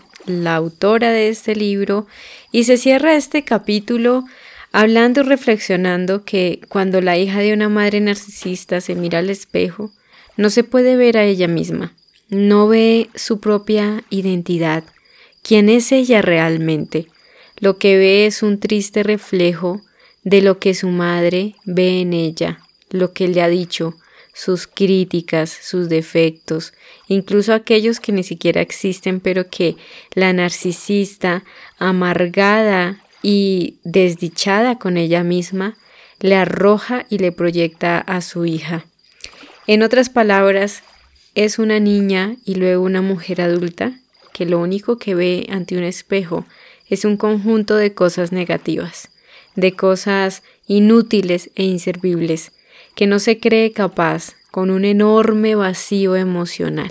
autora 0.55 1.11
de 1.11 1.29
este 1.29 1.57
libro. 1.57 2.07
Y 2.53 2.65
se 2.65 2.77
cierra 2.77 3.17
este 3.17 3.45
capítulo 3.45 4.25
hablando 4.73 5.23
y 5.23 5.25
reflexionando 5.25 6.25
que 6.25 6.61
cuando 6.69 7.01
la 7.01 7.17
hija 7.17 7.41
de 7.41 7.53
una 7.53 7.69
madre 7.69 8.01
narcisista 8.01 8.81
se 8.81 8.95
mira 8.95 9.21
al 9.21 9.31
espejo, 9.31 9.91
no 10.37 10.51
se 10.51 10.65
puede 10.65 10.97
ver 10.97 11.17
a 11.17 11.25
ella 11.25 11.49
misma, 11.49 11.95
no 12.29 12.69
ve 12.69 13.09
su 13.15 13.41
propia 13.41 14.05
identidad, 14.11 14.85
quién 15.43 15.69
es 15.69 15.91
ella 15.91 16.23
realmente. 16.23 17.07
Lo 17.57 17.79
que 17.79 17.97
ve 17.97 18.27
es 18.27 18.43
un 18.43 18.61
triste 18.61 19.03
reflejo 19.03 19.81
de 20.23 20.43
lo 20.43 20.59
que 20.59 20.75
su 20.75 20.91
madre 20.91 21.57
ve 21.65 22.01
en 22.01 22.13
ella, 22.13 22.61
lo 22.91 23.13
que 23.13 23.27
le 23.27 23.43
ha 23.43 23.49
dicho, 23.49 23.97
sus 24.39 24.69
críticas, 24.69 25.51
sus 25.51 25.89
defectos, 25.89 26.73
incluso 27.09 27.53
aquellos 27.53 27.99
que 27.99 28.13
ni 28.13 28.23
siquiera 28.23 28.61
existen, 28.61 29.19
pero 29.19 29.51
que 29.51 29.75
la 30.15 30.33
narcisista, 30.33 31.43
amargada 31.77 33.03
y 33.21 33.79
desdichada 33.83 34.79
con 34.79 34.97
ella 34.97 35.25
misma, 35.25 35.77
le 36.21 36.37
arroja 36.37 37.05
y 37.11 37.19
le 37.19 37.33
proyecta 37.33 37.99
a 37.99 38.21
su 38.21 38.45
hija. 38.47 38.87
En 39.67 39.83
otras 39.83 40.09
palabras, 40.09 40.85
es 41.35 41.59
una 41.59 41.81
niña 41.81 42.37
y 42.45 42.55
luego 42.55 42.85
una 42.85 43.03
mujer 43.03 43.41
adulta 43.41 43.99
que 44.33 44.47
lo 44.47 44.61
único 44.61 44.99
que 44.99 45.17
ve 45.17 45.49
ante 45.51 45.77
un 45.77 45.83
espejo 45.83 46.47
es 46.89 47.05
un 47.05 47.17
conjunto 47.17 47.75
de 47.75 47.93
cosas 47.93 48.31
negativas, 48.31 49.09
de 49.57 49.73
cosas 49.73 50.45
inútiles 50.69 51.51
e 51.57 51.65
inservibles, 51.65 52.53
que 52.99 53.07
no 53.07 53.21
se 53.21 53.39
cree 53.39 53.71
capaz, 53.71 54.35
con 54.51 54.71
un 54.71 54.85
enorme 54.85 55.55
vacío 55.55 56.17
emocional. 56.17 56.91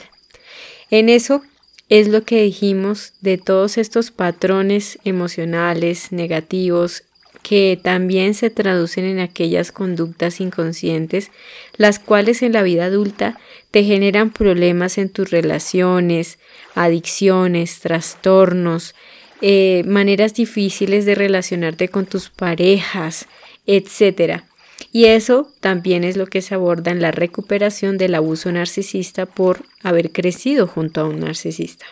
En 0.89 1.09
eso 1.09 1.41
es 1.89 2.07
lo 2.07 2.23
que 2.23 2.43
dijimos 2.43 3.11
de 3.19 3.37
todos 3.37 3.77
estos 3.77 4.11
patrones 4.11 4.99
emocionales 5.03 6.13
negativos 6.13 7.03
que 7.43 7.77
también 7.83 8.35
se 8.35 8.49
traducen 8.49 9.03
en 9.03 9.19
aquellas 9.19 9.73
conductas 9.73 10.39
inconscientes, 10.39 11.29
las 11.75 11.99
cuales 11.99 12.41
en 12.41 12.53
la 12.53 12.63
vida 12.63 12.85
adulta 12.85 13.37
te 13.71 13.83
generan 13.83 14.31
problemas 14.31 14.97
en 14.97 15.09
tus 15.09 15.29
relaciones, 15.29 16.39
adicciones, 16.73 17.81
trastornos, 17.81 18.95
eh, 19.41 19.83
maneras 19.85 20.33
difíciles 20.35 21.05
de 21.05 21.15
relacionarte 21.15 21.89
con 21.89 22.05
tus 22.05 22.29
parejas, 22.29 23.27
etc. 23.65 24.43
Y 24.91 25.05
eso 25.05 25.51
también 25.59 26.03
es 26.03 26.17
lo 26.17 26.27
que 26.27 26.41
se 26.41 26.55
aborda 26.55 26.91
en 26.91 27.01
la 27.01 27.11
recuperación 27.11 27.97
del 27.97 28.15
abuso 28.15 28.51
narcisista 28.51 29.25
por 29.25 29.63
haber 29.83 30.11
crecido 30.11 30.67
junto 30.67 31.01
a 31.01 31.05
un 31.05 31.19
narcisista. 31.19 31.85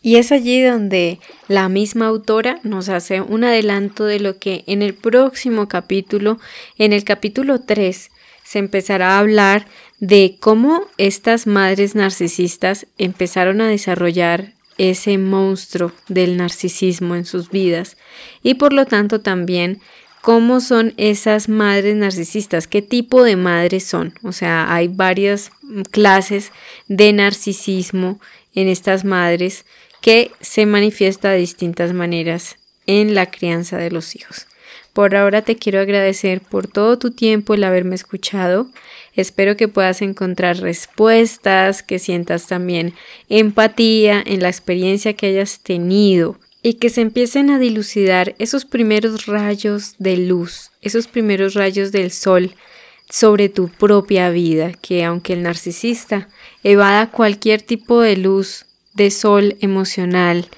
Y 0.00 0.16
es 0.16 0.30
allí 0.30 0.62
donde 0.62 1.18
la 1.48 1.68
misma 1.68 2.06
autora 2.06 2.60
nos 2.62 2.88
hace 2.88 3.20
un 3.20 3.44
adelanto 3.44 4.04
de 4.04 4.20
lo 4.20 4.38
que 4.38 4.62
en 4.66 4.82
el 4.82 4.94
próximo 4.94 5.68
capítulo, 5.68 6.38
en 6.78 6.92
el 6.92 7.04
capítulo 7.04 7.60
3, 7.60 8.10
se 8.44 8.58
empezará 8.58 9.16
a 9.16 9.18
hablar 9.18 9.66
de 9.98 10.36
cómo 10.40 10.82
estas 10.96 11.46
madres 11.46 11.94
narcisistas 11.94 12.86
empezaron 12.96 13.60
a 13.60 13.68
desarrollar 13.68 14.54
ese 14.78 15.18
monstruo 15.18 15.92
del 16.08 16.36
narcisismo 16.36 17.16
en 17.16 17.24
sus 17.24 17.50
vidas 17.50 17.96
y 18.42 18.54
por 18.54 18.72
lo 18.72 18.86
tanto 18.86 19.20
también 19.20 19.80
cómo 20.28 20.60
son 20.60 20.92
esas 20.98 21.48
madres 21.48 21.96
narcisistas, 21.96 22.66
qué 22.66 22.82
tipo 22.82 23.22
de 23.22 23.36
madres 23.36 23.84
son. 23.84 24.12
O 24.22 24.32
sea, 24.32 24.74
hay 24.74 24.86
varias 24.86 25.52
clases 25.90 26.52
de 26.86 27.14
narcisismo 27.14 28.20
en 28.54 28.68
estas 28.68 29.06
madres 29.06 29.64
que 30.02 30.30
se 30.42 30.66
manifiesta 30.66 31.30
de 31.30 31.38
distintas 31.38 31.94
maneras 31.94 32.56
en 32.86 33.14
la 33.14 33.30
crianza 33.30 33.78
de 33.78 33.90
los 33.90 34.14
hijos. 34.16 34.46
Por 34.92 35.16
ahora 35.16 35.40
te 35.40 35.56
quiero 35.56 35.80
agradecer 35.80 36.42
por 36.42 36.66
todo 36.66 36.98
tu 36.98 37.10
tiempo 37.10 37.54
el 37.54 37.64
haberme 37.64 37.94
escuchado. 37.94 38.68
Espero 39.14 39.56
que 39.56 39.68
puedas 39.68 40.02
encontrar 40.02 40.58
respuestas, 40.58 41.82
que 41.82 41.98
sientas 41.98 42.46
también 42.46 42.92
empatía 43.30 44.22
en 44.26 44.42
la 44.42 44.50
experiencia 44.50 45.14
que 45.14 45.28
hayas 45.28 45.60
tenido 45.60 46.38
y 46.68 46.74
que 46.74 46.90
se 46.90 47.00
empiecen 47.00 47.48
a 47.48 47.58
dilucidar 47.58 48.34
esos 48.38 48.66
primeros 48.66 49.24
rayos 49.24 49.94
de 49.98 50.18
luz, 50.18 50.70
esos 50.82 51.06
primeros 51.06 51.54
rayos 51.54 51.92
del 51.92 52.10
sol 52.10 52.54
sobre 53.08 53.48
tu 53.48 53.68
propia 53.68 54.28
vida, 54.28 54.72
que 54.72 55.02
aunque 55.02 55.32
el 55.32 55.44
narcisista 55.44 56.28
evada 56.62 57.10
cualquier 57.10 57.62
tipo 57.62 58.02
de 58.02 58.18
luz, 58.18 58.66
de 58.92 59.10
sol 59.10 59.56
emocional, 59.62 60.50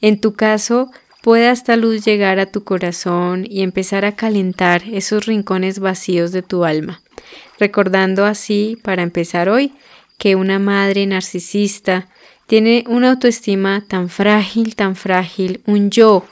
en 0.00 0.18
tu 0.18 0.32
caso 0.32 0.90
puede 1.22 1.50
esta 1.50 1.76
luz 1.76 2.02
llegar 2.02 2.38
a 2.38 2.46
tu 2.46 2.64
corazón 2.64 3.44
y 3.46 3.60
empezar 3.60 4.06
a 4.06 4.16
calentar 4.16 4.84
esos 4.90 5.26
rincones 5.26 5.80
vacíos 5.80 6.32
de 6.32 6.40
tu 6.40 6.64
alma, 6.64 7.02
recordando 7.58 8.24
así, 8.24 8.78
para 8.82 9.02
empezar 9.02 9.50
hoy, 9.50 9.74
que 10.16 10.34
una 10.34 10.58
madre 10.58 11.04
narcisista 11.04 12.08
tiene 12.48 12.82
una 12.88 13.10
autoestima 13.10 13.84
tan 13.86 14.08
frágil, 14.08 14.74
tan 14.74 14.96
frágil, 14.96 15.60
un 15.66 15.90
yo 15.90 16.26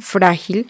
frágil, 0.00 0.68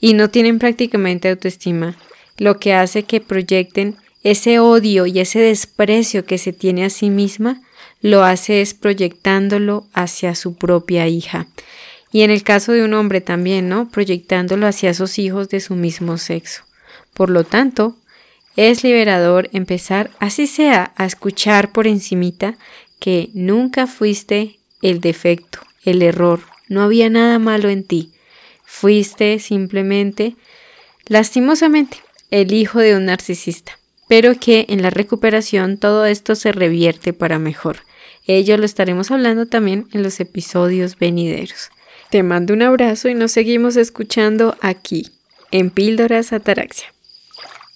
y 0.00 0.14
no 0.14 0.30
tienen 0.30 0.60
prácticamente 0.60 1.28
autoestima, 1.28 1.96
lo 2.38 2.58
que 2.60 2.72
hace 2.72 3.02
que 3.02 3.20
proyecten 3.20 3.96
ese 4.22 4.60
odio 4.60 5.06
y 5.06 5.18
ese 5.18 5.40
desprecio 5.40 6.24
que 6.24 6.38
se 6.38 6.52
tiene 6.52 6.84
a 6.84 6.90
sí 6.90 7.10
misma, 7.10 7.60
lo 8.00 8.22
hace 8.22 8.60
es 8.60 8.72
proyectándolo 8.72 9.88
hacia 9.92 10.36
su 10.36 10.54
propia 10.54 11.08
hija. 11.08 11.48
Y 12.12 12.22
en 12.22 12.30
el 12.30 12.44
caso 12.44 12.70
de 12.70 12.84
un 12.84 12.94
hombre 12.94 13.20
también, 13.20 13.68
¿no? 13.68 13.90
Proyectándolo 13.90 14.68
hacia 14.68 14.94
sus 14.94 15.18
hijos 15.18 15.48
de 15.48 15.58
su 15.58 15.74
mismo 15.74 16.18
sexo. 16.18 16.62
Por 17.14 17.30
lo 17.30 17.42
tanto, 17.42 17.96
es 18.54 18.84
liberador 18.84 19.50
empezar, 19.52 20.10
así 20.20 20.46
sea, 20.46 20.92
a 20.96 21.04
escuchar 21.04 21.72
por 21.72 21.86
encimita 21.86 22.56
que 22.98 23.30
nunca 23.34 23.86
fuiste 23.86 24.58
el 24.82 25.00
defecto, 25.00 25.60
el 25.84 26.02
error, 26.02 26.40
no 26.68 26.82
había 26.82 27.10
nada 27.10 27.38
malo 27.38 27.68
en 27.68 27.84
ti. 27.84 28.12
Fuiste 28.64 29.38
simplemente, 29.38 30.36
lastimosamente, 31.06 31.98
el 32.30 32.52
hijo 32.52 32.80
de 32.80 32.96
un 32.96 33.06
narcisista, 33.06 33.78
pero 34.08 34.38
que 34.38 34.66
en 34.68 34.82
la 34.82 34.90
recuperación 34.90 35.78
todo 35.78 36.06
esto 36.06 36.34
se 36.34 36.52
revierte 36.52 37.12
para 37.12 37.38
mejor. 37.38 37.78
Ello 38.26 38.56
lo 38.56 38.64
estaremos 38.64 39.10
hablando 39.10 39.46
también 39.46 39.86
en 39.92 40.02
los 40.02 40.18
episodios 40.18 40.98
venideros. 40.98 41.70
Te 42.10 42.22
mando 42.22 42.54
un 42.54 42.62
abrazo 42.62 43.08
y 43.08 43.14
nos 43.14 43.32
seguimos 43.32 43.76
escuchando 43.76 44.56
aquí, 44.60 45.10
en 45.52 45.70
Píldoras 45.70 46.32
Ataraxia. 46.32 46.95